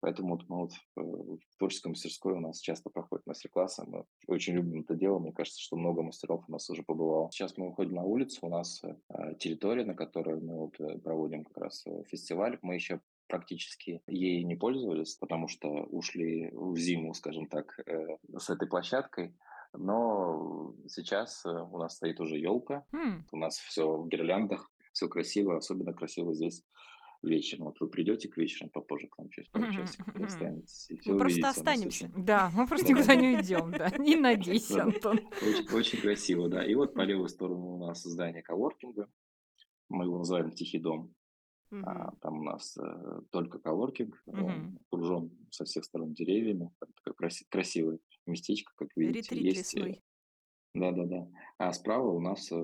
Поэтому 0.00 0.36
вот 0.36 0.48
мы 0.48 0.56
вот 0.58 0.72
в 0.96 1.56
творческой 1.58 1.88
мастерской 1.88 2.34
у 2.34 2.40
нас 2.40 2.60
часто 2.60 2.90
проходят 2.90 3.11
мастер-классы, 3.32 3.84
мы 3.86 4.04
очень 4.26 4.54
любим 4.54 4.82
это 4.82 4.94
дело, 4.94 5.18
мне 5.18 5.32
кажется, 5.32 5.60
что 5.60 5.76
много 5.76 6.02
мастеров 6.02 6.44
у 6.46 6.52
нас 6.52 6.68
уже 6.68 6.82
побывало. 6.82 7.30
Сейчас 7.32 7.56
мы 7.56 7.68
выходим 7.68 7.94
на 7.94 8.04
улицу, 8.04 8.40
у 8.42 8.50
нас 8.50 8.82
э, 8.84 9.34
территория, 9.38 9.84
на 9.86 9.94
которой 9.94 10.38
мы 10.38 10.58
вот 10.58 10.78
э, 10.78 10.98
проводим 10.98 11.44
как 11.44 11.56
раз 11.56 11.82
э, 11.86 12.02
фестиваль, 12.10 12.58
мы 12.60 12.74
еще 12.74 13.00
практически 13.28 14.02
ей 14.06 14.44
не 14.44 14.54
пользовались, 14.54 15.16
потому 15.16 15.48
что 15.48 15.68
ушли 15.68 16.50
в 16.52 16.76
зиму, 16.76 17.14
скажем 17.14 17.46
так, 17.46 17.80
с 18.36 18.50
этой 18.50 18.68
площадкой. 18.68 19.34
Но 19.72 20.74
сейчас 20.86 21.46
у 21.46 21.78
нас 21.78 21.96
стоит 21.96 22.20
уже 22.20 22.36
елка, 22.36 22.84
М, 22.92 23.26
у 23.32 23.38
нас 23.38 23.56
все 23.56 23.96
в 23.96 24.08
гирляндах, 24.08 24.70
все 24.92 25.08
красиво, 25.08 25.56
особенно 25.56 25.94
красиво 25.94 26.34
здесь 26.34 26.62
вечером. 27.22 27.66
Вот 27.66 27.80
вы 27.80 27.88
придете 27.88 28.28
к 28.28 28.36
вечеру 28.36 28.70
попозже 28.70 29.08
к 29.08 29.18
нам 29.18 29.30
через 29.30 29.48
и 29.48 29.58
мгм. 29.58 30.24
останетесь, 30.24 30.90
и 30.90 30.96
все 30.96 31.12
Мы 31.12 31.18
просто 31.18 31.48
останемся. 31.48 32.10
Да, 32.16 32.50
мы 32.54 32.66
просто 32.66 32.88
никуда 32.88 33.14
не 33.14 33.36
уйдем, 33.36 33.70
да. 33.72 33.90
Не 33.98 34.16
надейся. 34.16 34.82
Антон. 34.82 35.20
очень, 35.40 35.74
очень 35.74 36.00
красиво, 36.00 36.48
да. 36.48 36.64
И 36.64 36.74
вот 36.74 36.94
по 36.94 37.02
левую 37.02 37.28
сторону 37.28 37.76
у 37.76 37.86
нас 37.86 38.02
здание 38.02 38.42
коворкинга, 38.42 39.08
мы 39.88 40.04
его 40.04 40.18
называем 40.18 40.50
«Тихий 40.50 40.78
дом». 40.78 41.14
А. 41.84 42.12
Там 42.20 42.40
у 42.40 42.42
нас 42.42 42.76
э, 42.76 43.20
только 43.30 43.58
коворкинг, 43.58 44.22
окружен 44.90 45.30
со 45.50 45.64
всех 45.64 45.84
сторон 45.84 46.12
деревьями, 46.12 46.70
там 46.78 46.90
такое 47.02 47.28
краси- 47.28 47.46
красивое 47.48 47.98
местечко, 48.26 48.72
как 48.76 48.88
видите. 48.94 49.34
Ретрит 49.34 49.56
Есть 49.56 49.74
э, 50.74 50.78
лесной. 50.78 50.94
Да-да-да. 51.06 51.28
А 51.58 51.72
справа 51.72 52.08
у 52.10 52.20
нас 52.20 52.50
э, 52.50 52.56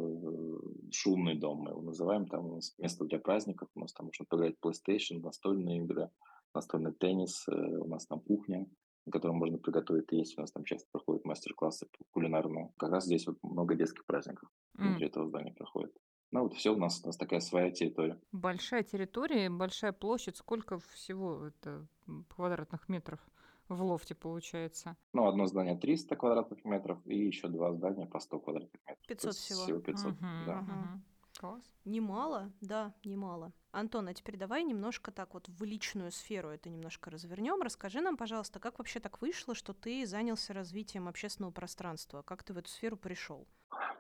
шумный 0.93 1.39
дом, 1.39 1.59
мы 1.63 1.71
его 1.71 1.83
называем. 1.83 2.27
Там 2.27 2.47
у 2.47 2.55
нас 2.57 2.75
место 2.79 3.05
для 3.05 3.19
праздников. 3.19 3.69
У 3.75 3.81
нас 3.81 3.93
там 3.93 4.07
можно 4.07 4.25
поиграть 4.29 4.57
PlayStation, 4.65 5.21
настольные 5.23 5.79
игры, 5.79 6.11
настольный 6.55 6.93
теннис. 6.93 7.47
э, 7.49 7.53
У 7.53 7.87
нас 7.89 8.07
там 8.07 8.21
кухня, 8.21 8.67
на 9.07 9.13
которой 9.13 9.33
можно 9.33 9.59
приготовить 9.59 10.11
есть. 10.13 10.37
У 10.39 10.41
нас 10.41 10.53
там 10.53 10.65
часто 10.65 10.89
проходят 10.93 11.25
мастер-классы 11.25 11.87
по 11.87 12.05
кулинарные. 12.13 12.73
Как 12.79 12.91
раз 12.91 13.05
здесь 13.05 13.27
вот 13.27 13.37
много 13.43 13.75
детских 13.75 14.05
праздников 14.07 14.49
М. 14.79 14.89
внутри 14.89 15.07
этого 15.07 15.27
здания 15.29 15.53
проходит. 15.55 15.93
Ну 16.31 16.43
вот 16.43 16.53
все, 16.55 16.75
у 16.75 16.79
нас, 16.79 17.01
у 17.05 17.07
нас 17.07 17.17
такая 17.17 17.41
своя 17.41 17.71
территория. 17.71 18.21
Большая 18.33 18.83
территория, 18.83 19.49
большая 19.49 19.93
площадь. 19.93 20.37
Сколько 20.37 20.79
всего 20.79 21.47
это 21.47 21.87
квадратных 22.29 22.87
метров 22.91 23.21
в 23.69 23.83
лофте 23.83 24.15
получается? 24.15 24.97
Ну, 25.13 25.27
одно 25.27 25.47
здание 25.47 25.77
300 25.77 26.17
квадратных 26.17 26.65
метров 26.65 26.99
и 27.07 27.17
еще 27.17 27.49
два 27.49 27.73
здания 27.73 28.07
по 28.07 28.21
100 28.21 28.41
квадратных 28.41 28.81
метров. 28.87 28.99
То 29.03 29.09
500 29.09 29.27
есть 29.29 29.41
всего. 29.41 29.63
Всего 29.63 29.81
500, 29.81 30.21
Мгм, 30.21 30.47
да. 30.47 30.55
Мгм. 30.61 31.05
Класс. 31.39 31.63
Немало, 31.85 32.51
да, 32.61 32.95
немало. 33.05 33.53
Антон, 33.71 34.09
а 34.09 34.15
теперь 34.15 34.37
давай 34.37 34.65
немножко 34.65 35.13
так 35.13 35.35
вот 35.35 35.49
в 35.49 35.63
личную 35.63 36.11
сферу 36.11 36.49
это 36.49 36.69
немножко 36.69 37.11
развернем. 37.11 37.63
Расскажи 37.63 38.01
нам, 38.01 38.17
пожалуйста, 38.17 38.59
как 38.59 38.79
вообще 38.79 38.99
так 38.99 39.21
вышло, 39.23 39.55
что 39.55 39.73
ты 39.73 40.05
занялся 40.05 40.53
развитием 40.53 41.07
общественного 41.07 41.53
пространства? 41.53 42.23
Как 42.23 42.43
ты 42.43 42.55
в 42.55 42.59
эту 42.59 42.69
сферу 42.71 42.97
пришел? 42.97 43.47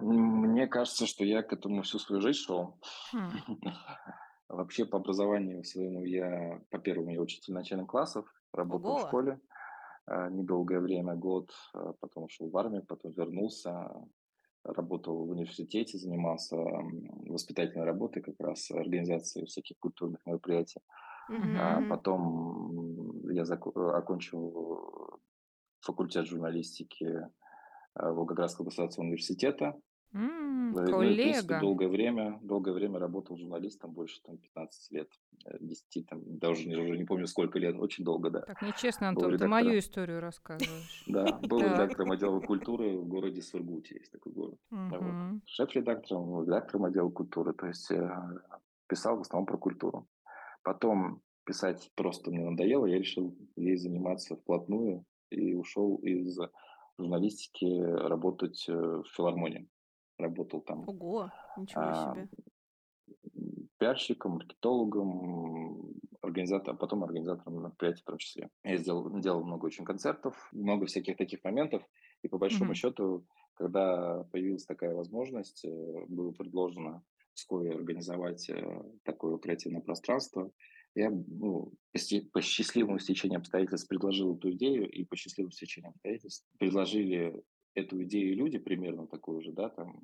Мне 0.00 0.66
кажется, 0.66 1.06
что 1.06 1.24
я 1.24 1.42
к 1.42 1.52
этому 1.52 1.82
всю 1.82 1.98
свою 1.98 2.20
жизнь 2.20 2.40
шел. 2.40 2.80
Хм. 3.12 3.30
Вообще 4.48 4.84
по 4.86 4.96
образованию 4.96 5.62
своему 5.62 6.04
я, 6.04 6.60
по 6.70 6.78
первому, 6.78 7.10
я 7.10 7.20
учитель 7.20 7.52
начальных 7.52 7.88
классов, 7.88 8.26
работал 8.52 8.96
в 8.96 9.02
школе 9.02 9.40
недолгое 10.30 10.80
время, 10.80 11.14
год, 11.14 11.50
э, 11.74 11.92
потом 12.00 12.24
ушел 12.24 12.48
в 12.48 12.56
армию, 12.56 12.84
потом 12.86 13.12
вернулся, 13.12 13.90
работал 14.64 15.26
в 15.26 15.30
университете, 15.30 15.98
занимался 15.98 16.56
воспитательной 16.56 17.86
работой, 17.86 18.22
как 18.22 18.38
раз 18.40 18.70
организацией 18.70 19.46
всяких 19.46 19.78
культурных 19.78 20.24
мероприятий. 20.26 20.80
Мгм. 21.28 21.56
А 21.58 21.82
потом 21.88 23.30
я 23.30 23.42
зако- 23.42 23.72
э, 23.74 23.98
окончил 23.98 25.20
факультет 25.80 26.26
журналистики 26.26 27.04
э, 27.04 27.28
Волгоградского 27.94 28.66
государственного 28.66 29.08
университета. 29.08 29.74
М, 30.14 30.72
Ну 30.74 30.80
ну 30.82 30.88
и, 30.88 30.92
в 30.92 30.94
принципе, 30.94 31.54
Коллега. 31.54 31.60
долгое 31.60 31.88
время, 31.88 32.38
долгое 32.42 32.72
время 32.72 32.98
работал 32.98 33.36
журналистом, 33.36 33.92
больше 33.92 34.20
там 34.22 34.36
15 34.38 34.90
лет, 34.92 35.08
э, 35.44 35.56
10, 35.60 36.02
там, 36.02 36.38
даже 36.38 36.68
не, 36.68 36.76
уже 36.76 36.96
не 36.96 37.04
помню 37.04 37.26
сколько 37.26 37.58
лет, 37.58 37.76
очень 37.78 38.04
долго, 38.04 38.30
да. 38.30 38.40
Так 38.40 38.60
нечестно, 38.62 39.06
Был 39.06 39.08
Антон, 39.08 39.30
ты 39.30 39.34
редактором, 39.34 39.50
мою 39.50 39.78
историю 39.78 40.20
рассказываешь. 40.20 41.02
да, 41.06 41.32
был 41.42 41.58
Так. 41.60 41.72
редактором 41.74 42.10
отдела 42.12 42.40
культуры 42.40 42.98
в 42.98 43.06
городе 43.06 43.42
Сургуте, 43.42 43.96
есть 43.96 44.12
такой 44.12 44.32
город. 44.32 44.58
Вот. 44.90 45.00
Мгм. 45.00 45.42
Шеф-редактором, 45.46 46.42
редактором 46.42 46.84
отдела 46.84 47.10
культуры, 47.10 47.52
то 47.54 47.66
есть 47.66 47.90
э, 47.90 48.10
писал 48.88 49.16
в 49.16 49.20
основном 49.22 49.46
про 49.46 49.56
культуру. 49.58 50.06
Потом 50.62 51.22
писать 51.44 51.90
просто 51.94 52.30
мне 52.30 52.44
надоело, 52.44 52.86
я 52.86 52.98
решил 52.98 53.34
ей 53.56 53.76
заниматься 53.76 54.36
вплотную 54.36 55.04
и 55.30 55.54
ушел 55.54 55.96
из 55.96 56.38
журналистики 56.98 57.80
работать 57.80 58.66
э, 58.68 58.72
в 58.74 59.04
филармонии. 59.16 59.68
Работал 60.18 60.60
там 60.60 60.84
Ого, 60.88 61.30
ничего 61.56 61.82
а, 61.82 62.14
себе. 62.14 62.28
пиарщиком, 63.78 64.32
маркетологом, 64.32 65.94
организатором, 66.22 66.76
а 66.76 66.78
потом 66.78 67.04
организатором 67.04 67.60
мероприятий 67.60 68.02
в 68.02 68.04
том 68.04 68.18
числе. 68.18 68.50
Я 68.64 68.76
сделал, 68.76 69.18
делал 69.20 69.44
много 69.44 69.66
очень 69.66 69.84
концертов, 69.84 70.48
много 70.52 70.86
всяких 70.86 71.16
таких 71.16 71.42
моментов. 71.44 71.82
И 72.22 72.28
по 72.28 72.38
большому 72.38 72.70
Мгм. 72.70 72.74
счету, 72.74 73.26
когда 73.54 74.24
появилась 74.32 74.66
такая 74.66 74.94
возможность, 74.94 75.64
э, 75.64 76.04
было 76.08 76.32
предложено 76.32 77.04
вскоре 77.34 77.72
организовать 77.72 78.50
э, 78.50 78.82
такое 79.04 79.38
креативное 79.38 79.80
пространство, 79.80 80.50
я 80.94 81.10
ну, 81.10 81.72
по 82.32 82.40
счастливому 82.42 82.98
стечению 82.98 83.38
обстоятельств 83.38 83.88
предложил 83.88 84.36
эту 84.36 84.50
идею, 84.52 84.90
и 84.90 85.04
по 85.04 85.16
счастливому 85.16 85.52
стечению 85.52 85.90
обстоятельств 85.90 86.44
предложили 86.58 87.40
эту 87.80 88.02
идею 88.04 88.36
люди 88.36 88.58
примерно 88.58 89.06
такую 89.06 89.40
же, 89.42 89.52
да, 89.52 89.68
там, 89.68 90.02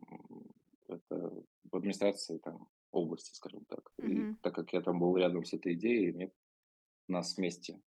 это 0.88 1.32
в 1.70 1.76
администрации 1.76 2.38
там 2.38 2.68
области, 2.92 3.34
скажем 3.34 3.64
так. 3.66 3.90
И 4.02 4.34
так 4.42 4.54
как 4.54 4.72
я 4.72 4.80
там 4.80 4.98
был 4.98 5.16
рядом 5.16 5.44
с 5.44 5.52
этой 5.52 5.74
идеей, 5.74 6.12
мне 6.12 6.30
нас 7.08 7.37
вместе 7.37 7.80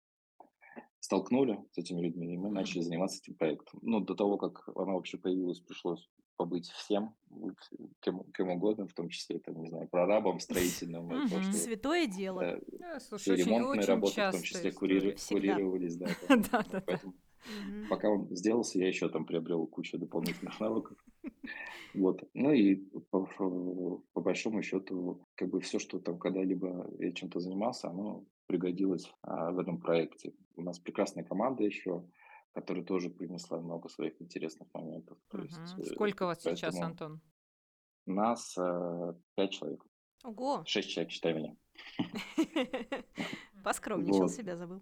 столкнули 1.00 1.64
с 1.72 1.78
этими 1.78 2.02
людьми, 2.02 2.34
и 2.34 2.38
мы 2.38 2.50
начали 2.50 2.82
заниматься 2.82 3.20
этим 3.20 3.36
проектом. 3.36 3.80
Ну, 3.84 4.00
до 4.00 4.16
того, 4.16 4.38
как 4.38 4.68
она 4.76 4.94
вообще 4.94 5.18
появилась, 5.18 5.60
пришлось 5.60 6.10
побыть 6.36 6.68
всем, 6.70 7.16
кем, 8.02 8.24
кем 8.32 8.50
угодно, 8.50 8.88
в 8.88 8.94
том 8.94 9.10
числе, 9.10 9.40
там, 9.40 9.62
не 9.62 9.70
знаю, 9.70 9.88
прорабом 9.88 10.40
строительным. 10.40 11.06
Мгм. 11.06 11.30
то, 11.30 11.42
что, 11.42 11.58
Святое 11.58 12.08
дело. 12.08 12.42
э, 12.42 12.62
Да, 12.80 13.00
все 13.00 13.08
слушай, 13.10 13.34
очень, 13.34 13.46
ремонтные 13.46 13.80
очень 13.82 13.88
работы, 13.88 14.22
в 14.22 14.32
том 14.32 14.42
числе, 14.42 14.72
курири- 14.72 15.16
курировались. 15.30 15.96
Да, 15.98 16.16
да, 16.28 16.64
да. 16.72 16.84
Поэтому 16.86 17.14
Мгм. 17.46 17.88
пока 17.90 18.10
он 18.10 18.36
сделался, 18.36 18.80
я 18.80 18.88
еще 18.88 19.10
там 19.10 19.26
приобрел 19.26 19.68
кучу 19.68 19.98
дополнительных 19.98 20.60
навыков. 20.60 20.98
Вот. 21.94 22.28
Ну 22.34 22.52
и 22.52 22.76
по, 23.12 23.26
по- 23.26 24.22
большому 24.22 24.62
счету, 24.62 25.26
как 25.36 25.50
бы 25.50 25.62
все, 25.62 25.80
что 25.80 26.00
там 26.00 26.20
когда-либо 26.20 26.92
я 27.00 27.12
чем-то 27.14 27.40
занимался, 27.40 27.90
оно 27.90 28.26
пригодилось 28.48 29.12
а, 29.22 29.52
в 29.52 29.60
этом 29.60 29.80
проекте. 29.80 30.34
У 30.56 30.62
нас 30.62 30.80
прекрасная 30.80 31.24
команда 31.24 31.64
еще, 31.64 32.04
которая 32.54 32.84
тоже 32.84 33.10
принесла 33.10 33.60
много 33.60 33.90
своих 33.90 34.22
интересных 34.22 34.68
моментов. 34.74 35.18
То 35.30 35.42
есть, 35.42 35.58
э, 35.78 35.84
Сколько 35.84 36.26
вас 36.26 36.42
сейчас, 36.42 36.80
Антон? 36.82 37.22
Нас 38.06 38.56
э, 38.58 39.14
пять 39.36 39.52
человек, 39.52 39.86
Ого, 40.24 40.64
шесть 40.66 40.90
человек, 40.90 41.12
считай 41.12 41.34
меня. 41.34 41.56
поскромничал, 43.64 44.30
себя 44.30 44.56
забыл. 44.56 44.82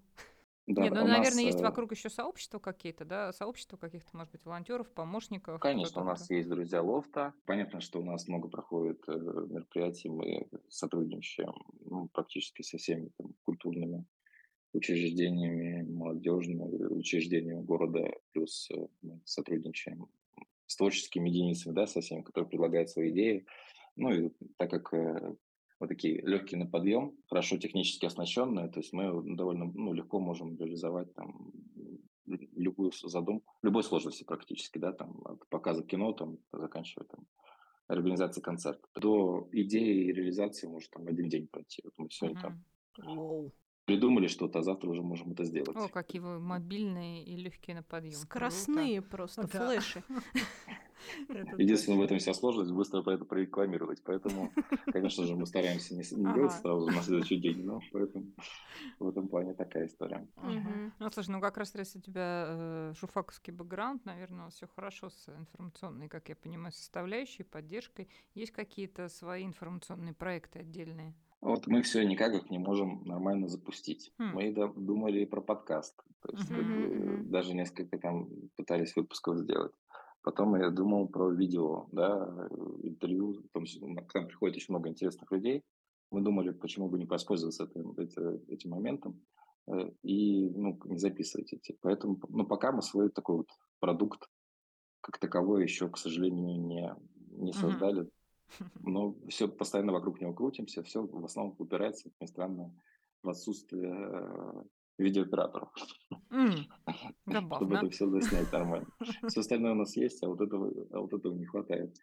Да, 0.65 0.83
Нет, 0.83 0.93
ну, 0.93 1.01
нас, 1.01 1.17
наверное, 1.17 1.43
есть 1.43 1.59
э, 1.59 1.63
вокруг 1.63 1.91
еще 1.91 2.09
сообщества 2.09 2.57
какие-то, 2.57 3.03
да? 3.03 3.33
Сообщества 3.33 3.75
каких-то, 3.75 4.15
может 4.15 4.31
быть, 4.31 4.45
волонтеров, 4.45 4.89
помощников. 4.91 5.59
Конечно, 5.59 6.01
у 6.01 6.05
нас 6.05 6.29
есть 6.29 6.47
друзья 6.47 6.81
лофта. 6.81 7.33
Понятно, 7.45 7.81
что 7.81 7.99
у 7.99 8.05
нас 8.05 8.27
много 8.29 8.47
проходит 8.47 9.03
э, 9.07 9.11
мероприятий, 9.11 10.07
мы 10.07 10.47
сотрудничаем 10.69 11.53
ну, 11.81 12.07
практически 12.07 12.61
со 12.61 12.77
всеми 12.77 13.09
там, 13.17 13.33
культурными 13.43 14.05
учреждениями, 14.71 15.83
молодежными 15.83 16.63
учреждениями 16.93 17.61
города, 17.61 18.09
плюс 18.31 18.69
э, 18.71 18.87
мы 19.01 19.19
сотрудничаем 19.25 20.07
с 20.65 20.77
творческими 20.77 21.29
единицами, 21.29 21.73
да, 21.73 21.87
со 21.87 21.99
всеми, 21.99 22.21
которые 22.21 22.49
предлагают 22.49 22.89
свои 22.89 23.11
идеи. 23.11 23.45
Ну 23.97 24.11
и 24.11 24.31
так 24.57 24.69
как 24.69 24.93
э, 24.93 25.35
мы 25.83 25.87
такие 25.87 26.21
легкие 26.21 26.59
на 26.59 26.65
подъем, 26.65 27.13
хорошо 27.27 27.57
технически 27.57 28.05
оснащенные, 28.05 28.69
то 28.69 28.79
есть 28.79 28.93
мы 28.93 29.35
довольно 29.35 29.65
ну, 29.65 29.91
легко 29.91 30.19
можем 30.19 30.57
реализовать 30.57 31.13
там 31.13 31.51
любую 32.25 32.91
задумку, 33.03 33.53
любой 33.61 33.83
сложности 33.83 34.23
практически, 34.23 34.77
да, 34.77 34.93
там 34.93 35.21
от 35.25 35.45
показа 35.49 35.83
кино, 35.83 36.13
там, 36.13 36.37
заканчивая 36.53 37.05
там 37.07 37.27
организацией 37.87 38.43
концерта. 38.43 38.87
До 38.95 39.49
идеи 39.51 40.05
и 40.05 40.13
реализации 40.13 40.67
может 40.67 40.89
там 40.91 41.05
один 41.05 41.27
день 41.27 41.47
пройти. 41.47 41.81
Вот 41.83 41.93
мы 41.97 42.09
сегодня 42.09 42.41
там 42.41 42.63
Мгм. 42.97 43.51
Придумали 43.85 44.27
что-то, 44.27 44.59
а 44.59 44.63
завтра 44.63 44.89
уже 44.89 45.01
можем 45.01 45.33
это 45.33 45.43
сделать. 45.43 45.75
О, 45.75 45.89
какие 45.89 46.21
вы 46.21 46.39
мобильные 46.39 47.23
и 47.23 47.35
легкие 47.35 47.75
на 47.75 47.83
подъем. 47.83 48.13
Скоростные 48.13 49.01
просто 49.01 49.47
Да. 49.47 49.67
флеши. 49.67 50.03
Единственное 51.57 51.99
в 51.99 52.01
этом 52.01 52.17
вся 52.19 52.33
сложность 52.33 52.71
быстро 52.71 53.01
про 53.01 53.15
это 53.15 53.25
прорекламировать. 53.25 54.01
Поэтому, 54.03 54.51
конечно 54.85 55.25
же, 55.25 55.35
мы 55.35 55.45
стараемся 55.45 55.95
не, 55.95 56.03
делать 56.03 56.53
сразу 56.53 56.87
на 56.87 57.01
следующий 57.01 57.37
день, 57.37 57.65
но 57.65 57.81
поэтому 57.91 58.25
в 58.99 59.07
этом 59.09 59.27
плане 59.27 59.53
такая 59.53 59.87
история. 59.87 60.25
Ну, 60.37 61.09
слушай, 61.11 61.29
ну 61.29 61.41
как 61.41 61.57
раз 61.57 61.75
если 61.75 61.99
у 61.99 62.01
тебя 62.01 62.45
э, 62.47 62.93
журфаковский 62.97 63.51
бэкграунд, 63.51 64.05
наверное, 64.05 64.49
все 64.49 64.67
хорошо 64.67 65.09
с 65.09 65.27
информационной, 65.27 66.07
как 66.07 66.29
я 66.29 66.35
понимаю, 66.35 66.71
составляющей, 66.71 67.43
поддержкой. 67.43 68.07
Есть 68.33 68.51
какие-то 68.51 69.09
свои 69.09 69.45
информационные 69.45 70.13
проекты 70.13 70.59
отдельные? 70.59 71.13
Вот 71.43 71.67
мы 71.67 71.81
все 71.81 72.03
никак 72.05 72.33
их 72.33 72.49
не 72.49 72.57
можем 72.57 73.03
нормально 73.05 73.47
запустить. 73.49 74.13
Хм. 74.17 74.31
Мы 74.33 74.53
да- 74.53 74.71
думали 74.75 75.21
и 75.21 75.25
про 75.25 75.41
подкаст. 75.41 75.95
То 76.21 76.31
есть 76.31 76.47
как 76.47 76.57
Мгм, 76.63 77.23
бы, 77.23 77.29
даже 77.29 77.53
несколько 77.53 77.97
там 77.97 78.29
пытались 78.55 78.95
выпусков 78.95 79.37
сделать. 79.39 79.73
Потом 80.21 80.55
я 80.55 80.69
думал 80.69 81.09
про 81.09 81.29
видео, 81.31 81.87
да, 81.91 82.47
э, 82.49 82.55
интервью. 82.83 83.43
Числе, 83.65 83.93
к 84.07 84.13
нам 84.15 84.27
приходит 84.27 84.55
очень 84.55 84.73
много 84.73 84.87
интересных 84.89 85.29
людей. 85.33 85.63
Мы 86.11 86.21
думали, 86.21 86.51
почему 86.51 86.87
бы 86.87 86.97
не 86.97 87.05
воспользоваться 87.05 87.65
этим, 87.65 87.91
это- 87.97 88.39
этим 88.47 88.69
моментом 88.69 89.21
э, 89.67 89.91
и 90.03 90.49
ну, 90.49 90.79
не 90.85 90.97
записывать 90.97 91.51
эти. 91.53 91.77
Поэтому, 91.81 92.19
ну, 92.29 92.45
пока 92.45 92.71
мы 92.71 92.81
свой 92.81 93.09
такой 93.09 93.37
вот 93.37 93.49
продукт 93.79 94.29
как 95.01 95.17
таковой 95.19 95.63
еще, 95.63 95.89
к 95.89 95.97
сожалению, 95.97 96.61
не, 96.61 96.95
не 97.31 97.51
создали. 97.53 98.09
Но 98.81 99.15
все 99.29 99.47
постоянно 99.47 99.93
вокруг 99.93 100.21
него 100.21 100.33
крутимся, 100.33 100.83
все 100.83 101.05
в 101.05 101.25
основном 101.25 101.55
упирается, 101.57 102.09
как 102.09 102.13
ни 102.21 102.25
странно, 102.25 102.73
в 103.23 103.29
отсутствие 103.29 103.93
э, 103.93 104.63
видеооператоров, 104.97 105.69
чтобы 107.55 107.75
это 107.75 107.89
все 107.89 108.09
заснять 108.09 108.51
нормально. 108.51 108.87
Все 109.27 109.39
остальное 109.39 109.71
у 109.71 109.75
нас 109.75 109.95
есть, 109.95 110.23
а 110.23 110.27
вот 110.27 110.41
этого, 110.41 110.71
а 110.91 110.99
вот 110.99 111.13
этого 111.13 111.33
не 111.33 111.45
хватает. 111.45 111.95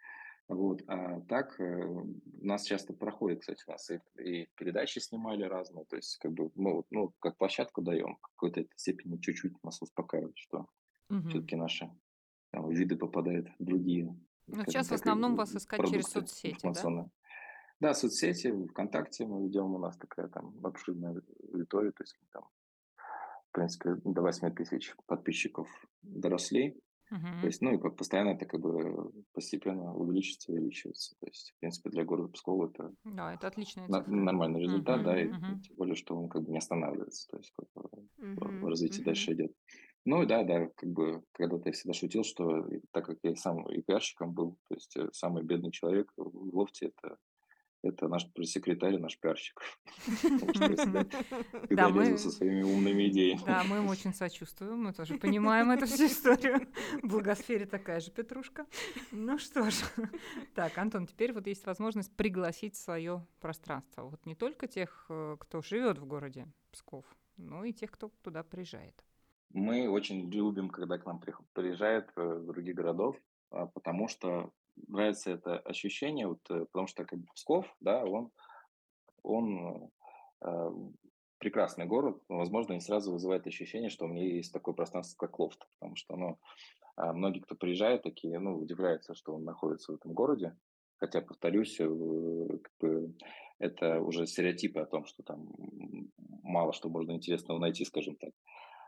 Вот. 0.48 0.82
А 0.88 1.20
так 1.28 1.60
э, 1.60 1.84
у 1.84 2.08
нас 2.40 2.64
часто 2.64 2.92
проходит, 2.92 3.40
кстати, 3.40 3.62
у 3.68 3.70
нас 3.70 3.88
и, 3.90 4.00
и 4.20 4.48
передачи 4.56 4.98
снимали 4.98 5.44
разные, 5.44 5.84
то 5.84 5.94
есть 5.94 6.16
как 6.16 6.32
бы 6.32 6.50
мы 6.56 6.74
вот, 6.74 6.86
ну, 6.90 7.14
как 7.20 7.36
площадку 7.36 7.82
даем, 7.82 8.16
в 8.16 8.20
какой-то 8.34 8.64
степени 8.74 9.18
чуть-чуть 9.18 9.62
нас 9.62 9.80
успокаивает, 9.80 10.36
что 10.36 10.66
Мгм. 11.08 11.28
все-таки 11.28 11.56
наши 11.56 11.90
там, 12.50 12.68
виды 12.70 12.96
попадают 12.96 13.48
в 13.58 13.64
другие. 13.64 14.16
Ну, 14.50 14.62
скажем 14.62 14.72
сейчас 14.72 14.86
в 14.86 14.90
так, 14.90 15.00
основном 15.00 15.32
э, 15.32 15.36
вас 15.36 15.56
искать 15.56 15.80
через 15.90 16.06
соцсети, 16.10 16.68
да? 16.72 17.06
Да, 17.80 17.94
соцсети, 17.94 18.52
ВКонтакте 18.70 19.26
мы 19.26 19.44
ведем, 19.44 19.74
у 19.74 19.78
нас 19.78 19.96
такая 19.96 20.28
там 20.28 20.54
обширная 20.64 21.22
аудитория, 21.52 21.92
то 21.92 22.02
есть 22.02 22.14
там, 22.32 22.44
в 23.48 23.52
принципе, 23.52 23.96
до 24.04 24.22
8 24.22 24.50
тысяч 24.50 24.94
подписчиков 25.06 25.68
доросли. 26.02 26.72
То 27.10 27.16
Мгм. 27.16 27.46
есть, 27.46 27.62
ну 27.62 27.72
и 27.74 27.78
по- 27.78 27.90
постоянно 27.90 28.30
это 28.30 28.44
как 28.46 28.60
бы 28.60 29.12
постепенно 29.32 29.94
увеличивается, 29.94 30.52
увеличивается. 30.52 31.16
То 31.20 31.26
есть, 31.26 31.52
в 31.56 31.60
принципе, 31.60 31.90
для 31.90 32.04
города 32.04 32.28
Пскова 32.28 32.68
это 32.68 32.92
Да, 33.04 33.32
это 33.34 33.46
отличная 33.46 33.88
на- 33.88 34.06
нормальный 34.06 34.60
результат, 34.60 35.02
да, 35.04 35.20
и 35.20 35.28
мгм. 35.28 35.60
тем 35.62 35.76
более, 35.76 35.94
что 35.94 36.16
он 36.16 36.28
как 36.28 36.42
бы 36.42 36.50
не 36.52 36.58
останавливается, 36.58 37.28
то 37.28 37.38
есть 37.38 37.52
как 37.56 37.66
бы 37.74 38.08
Мгм, 38.18 38.66
развитие 38.68 38.98
мгм. 38.98 39.04
дальше 39.06 39.32
идет. 39.32 39.52
Ну 40.06 40.24
да, 40.24 40.42
да, 40.44 40.68
как 40.76 40.88
бы 40.88 41.22
когда-то 41.32 41.68
я 41.68 41.72
всегда 41.72 41.92
шутил, 41.92 42.24
что 42.24 42.66
так 42.92 43.06
как 43.06 43.18
я 43.22 43.36
сам 43.36 43.68
и 43.70 43.82
пиарщиком 43.82 44.32
был, 44.32 44.56
то 44.68 44.74
есть 44.74 44.96
э, 44.96 45.08
самый 45.12 45.42
бедный 45.42 45.70
человек 45.72 46.10
в 46.16 46.56
лофте 46.56 46.86
это, 46.96 47.18
это 47.82 48.08
наш 48.08 48.26
пресс-секретарь, 48.32 48.98
наш 48.98 49.18
пиарщик. 49.18 49.60
Потому 50.22 50.54
что 50.54 50.64
я 50.64 50.76
всегда, 50.76 51.04
Да, 51.04 51.60
всегда 51.66 51.88
мы- 51.90 52.04
лезу 52.04 52.30
со 52.30 52.30
своими 52.30 52.62
умными 52.62 53.08
идеями. 53.08 53.42
Да, 53.44 53.62
мы 53.64 53.76
им 53.76 53.88
очень 53.88 54.14
сочувствуем, 54.14 54.84
мы 54.84 54.94
тоже 54.94 55.18
понимаем 55.18 55.70
эту 55.70 55.84
всю 55.84 56.06
историю. 56.06 56.66
В 57.02 57.06
благосфере 57.08 57.66
такая 57.66 58.00
же 58.00 58.10
петрушка. 58.10 58.66
Ну 59.10 59.38
что 59.38 59.70
ж. 59.70 59.74
Так, 60.54 60.78
Антон, 60.78 61.06
теперь 61.06 61.34
вот 61.34 61.46
есть 61.46 61.66
возможность 61.66 62.16
пригласить 62.16 62.74
свое 62.74 63.26
пространство. 63.38 64.04
Вот 64.04 64.24
не 64.24 64.34
только 64.34 64.66
тех, 64.66 65.04
э, 65.10 65.36
кто 65.38 65.60
живет 65.60 65.98
в 65.98 66.06
городе 66.06 66.46
Псков, 66.72 67.04
но 67.36 67.64
и 67.64 67.72
тех, 67.74 67.90
кто 67.90 68.10
туда 68.22 68.42
приезжает. 68.42 69.04
Мы 69.52 69.88
очень 69.88 70.30
любим, 70.30 70.68
когда 70.68 70.98
к 70.98 71.06
нам 71.06 71.20
приезжают 71.52 72.10
э, 72.16 72.40
других 72.46 72.76
городов, 72.76 73.16
а, 73.50 73.66
потому 73.66 74.08
что 74.08 74.52
нравится 74.88 75.32
это 75.32 75.58
ощущение, 75.58 76.28
вот, 76.28 76.40
э, 76.50 76.66
потому 76.66 76.86
что 76.86 77.04
как 77.04 77.18
Псков, 77.34 77.66
да, 77.80 78.04
он, 78.04 78.30
он 79.22 79.90
э, 80.42 80.70
прекрасный 81.38 81.86
город, 81.86 82.22
но, 82.28 82.38
возможно, 82.38 82.74
не 82.74 82.80
сразу 82.80 83.12
вызывает 83.12 83.46
ощущение, 83.46 83.90
что 83.90 84.04
у 84.04 84.08
меня 84.08 84.24
есть 84.24 84.52
такое 84.52 84.74
пространство, 84.74 85.16
как 85.26 85.38
лофт, 85.38 85.66
потому 85.78 85.96
что, 85.96 86.16
ну, 86.16 86.38
а, 86.96 87.12
многие, 87.12 87.40
кто 87.40 87.54
приезжает, 87.54 88.02
такие, 88.02 88.38
ну, 88.38 88.56
удивляются, 88.56 89.14
что 89.14 89.34
он 89.34 89.44
находится 89.44 89.92
в 89.92 89.96
этом 89.96 90.12
городе, 90.12 90.56
хотя, 90.98 91.22
повторюсь, 91.22 91.80
э, 91.80 91.88
как 92.62 92.72
бы 92.78 93.14
это 93.58 94.00
уже 94.00 94.26
стереотипы 94.26 94.80
о 94.80 94.86
том, 94.86 95.06
что 95.06 95.22
там 95.22 95.48
мало 96.42 96.72
что 96.72 96.88
можно 96.88 97.12
интересного 97.12 97.58
найти, 97.58 97.84
скажем 97.84 98.16
так. 98.16 98.32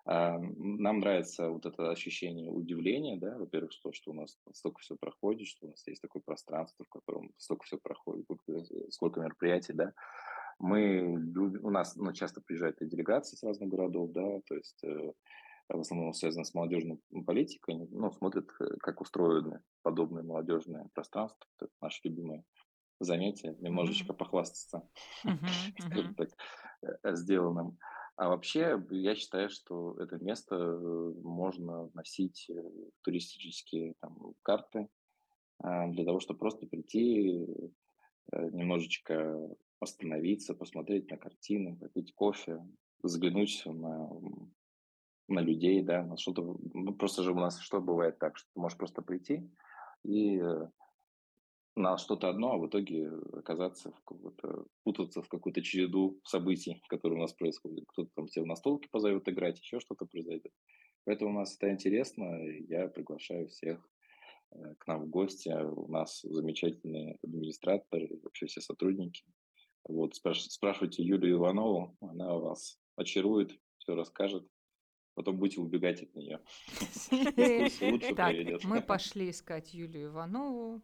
А, 0.05 0.37
Нам 0.39 0.99
нравится 1.01 1.49
вот 1.51 1.65
это 1.67 1.91
ощущение 1.91 2.51
удивления, 2.51 3.17
да, 3.17 3.39
во-первых, 3.39 3.73
что, 3.73 3.93
что 3.93 4.11
у 4.11 4.15
нас 4.15 4.37
столько 4.53 4.81
все 4.81 4.97
проходит, 4.97 5.47
что 5.47 5.67
у 5.67 5.71
нас 5.71 5.87
есть 5.87 6.03
такое 6.03 6.23
пространство, 6.23 6.85
в 6.85 6.89
котором 6.89 7.33
столько 7.37 7.65
все 7.65 7.79
проходит, 7.79 8.27
э, 8.49 8.65
сколько 8.91 9.21
мероприятий, 9.21 9.73
да. 9.75 9.93
Мы 10.59 10.81
любим, 11.19 11.65
у 11.65 11.71
нас 11.71 11.97
ну, 11.97 12.13
часто 12.13 12.41
приезжают 12.41 12.81
и 12.83 12.87
делегации 12.87 13.37
с 13.37 13.43
разных 13.43 13.69
городов, 13.69 14.13
да, 14.13 14.41
то 14.47 14.55
есть 14.57 14.83
э, 14.85 15.13
в 15.69 15.81
основном 15.81 16.13
связано 16.15 16.45
с 16.45 16.55
молодежной 16.55 17.01
политикой, 17.27 17.77
ну, 17.91 18.13
смотрят, 18.13 18.51
э, 18.61 18.77
как 18.81 19.01
устроены 19.01 19.63
подобные 19.83 20.25
молодежные 20.25 20.89
пространства, 20.95 21.47
это 21.61 21.71
наше 21.81 22.01
любимое 22.05 22.45
занятие, 23.01 23.57
немножечко 23.61 24.15
похвастаться 24.15 24.89
Мгм, 25.25 25.75
скажем 25.79 26.15
мгм. 26.15 26.17
так, 26.17 26.31
сделанным. 27.17 27.79
А 28.17 28.29
вообще, 28.29 28.83
я 28.91 29.15
считаю, 29.15 29.49
что 29.49 29.97
это 29.99 30.19
место 30.19 30.55
э, 30.55 31.13
можно 31.23 31.91
носить 31.95 32.47
э, 32.51 32.55
туристические 33.03 33.95
там, 34.01 34.35
карты 34.43 34.89
а, 35.59 35.89
для 35.89 36.05
того, 36.05 36.21
чтобы 36.21 36.39
просто 36.39 36.67
прийти, 36.67 37.47
э, 38.33 38.51
немножечко 38.51 39.39
остановиться, 39.81 40.55
посмотреть 40.55 41.11
на 41.11 41.17
картины, 41.17 41.77
попить 41.77 42.15
кофе, 42.15 42.63
взглянуть 43.03 43.63
на, 43.65 44.11
на 45.29 45.41
людей, 45.41 45.83
да, 45.83 46.05
на 46.05 46.17
что-то. 46.19 46.57
Ну, 46.75 46.95
просто 46.95 47.23
же 47.23 47.33
у 47.33 47.37
нас 47.37 47.59
что 47.61 47.81
бывает 47.81 48.19
так, 48.19 48.37
что 48.37 48.49
ты 48.53 48.61
можешь 48.61 48.79
просто 48.79 49.01
прийти 49.01 49.51
и 50.05 50.41
на 51.75 51.97
что-то 51.97 52.29
одно, 52.29 52.53
а 52.53 52.59
в 52.59 52.67
итоге 52.67 53.11
оказаться 53.33 53.93
в 53.93 54.67
путаться 54.85 55.23
в 55.23 55.29
какую-то 55.29 55.63
череду 55.63 56.21
событий, 56.25 56.83
которые 56.89 57.19
у 57.19 57.23
нас 57.23 57.33
происходят. 57.33 57.85
Кто-то 57.89 58.11
там 58.15 58.27
тебя 58.29 58.45
на 58.45 58.57
столке 58.57 58.89
позовет 58.91 59.29
играть, 59.29 59.59
еще 59.59 59.81
что-то 59.81 60.07
произойдет. 60.07 60.53
Поэтому 61.05 61.31
у 61.31 61.35
нас 61.35 61.57
это 61.57 61.71
интересно. 61.71 62.25
Я 62.69 62.89
приглашаю 62.89 63.49
всех 63.49 63.89
э, 64.53 64.75
к 64.79 64.87
нам 64.87 65.05
в 65.05 65.09
гости. 65.09 65.51
У 65.51 65.89
нас 65.89 66.21
замечательные 66.23 67.19
администраторы, 67.23 68.21
вообще 68.23 68.47
все 68.47 68.61
сотрудники. 68.61 69.25
Вот, 69.85 70.15
спраш- 70.15 70.49
спрашивайте 70.49 71.03
Юлию 71.03 71.39
Иванову, 71.39 71.97
она 72.01 72.35
вас 72.35 72.79
очарует, 72.97 73.59
все 73.79 73.95
расскажет. 73.95 74.47
Потом 75.15 75.39
будете 75.39 75.61
убегать 75.61 76.03
от 76.03 76.15
нее. 76.15 76.41
Так, 78.17 78.65
мы 78.65 78.81
пошли 78.81 79.31
искать 79.31 79.75
Юлию 79.75 80.09
Иванову. 80.09 80.83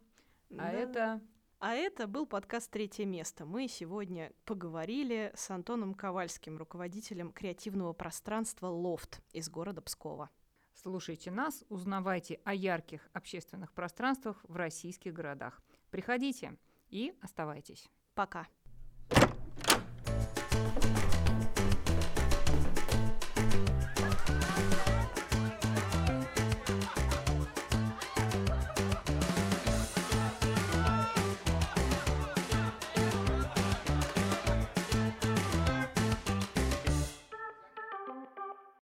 А 0.57 0.71
это... 0.71 1.21
А 1.61 1.75
это 1.75 2.07
был 2.07 2.25
подкаст 2.25 2.71
«Третье 2.71 3.05
место». 3.05 3.45
Мы 3.45 3.67
сегодня 3.67 4.33
поговорили 4.45 5.33
с 5.35 5.51
Антоном 5.51 5.93
Ковальским, 5.93 6.57
руководителем 6.57 7.33
креативного 7.33 7.93
пространства 7.93 8.69
«Лофт» 8.69 9.21
из 9.33 9.51
города 9.51 9.83
Пскова. 9.83 10.31
Слушайте 10.73 11.33
нас, 11.33 11.65
узнавайте 11.69 12.41
о 12.45 12.55
ярких 12.55 13.09
общественных 13.13 13.73
пространствах 13.73 14.39
в 14.45 14.55
российских 14.55 15.13
городах. 15.13 15.61
Приходите 15.91 16.57
и 16.91 17.13
оставайтесь. 17.23 17.89
Пока. 18.15 18.47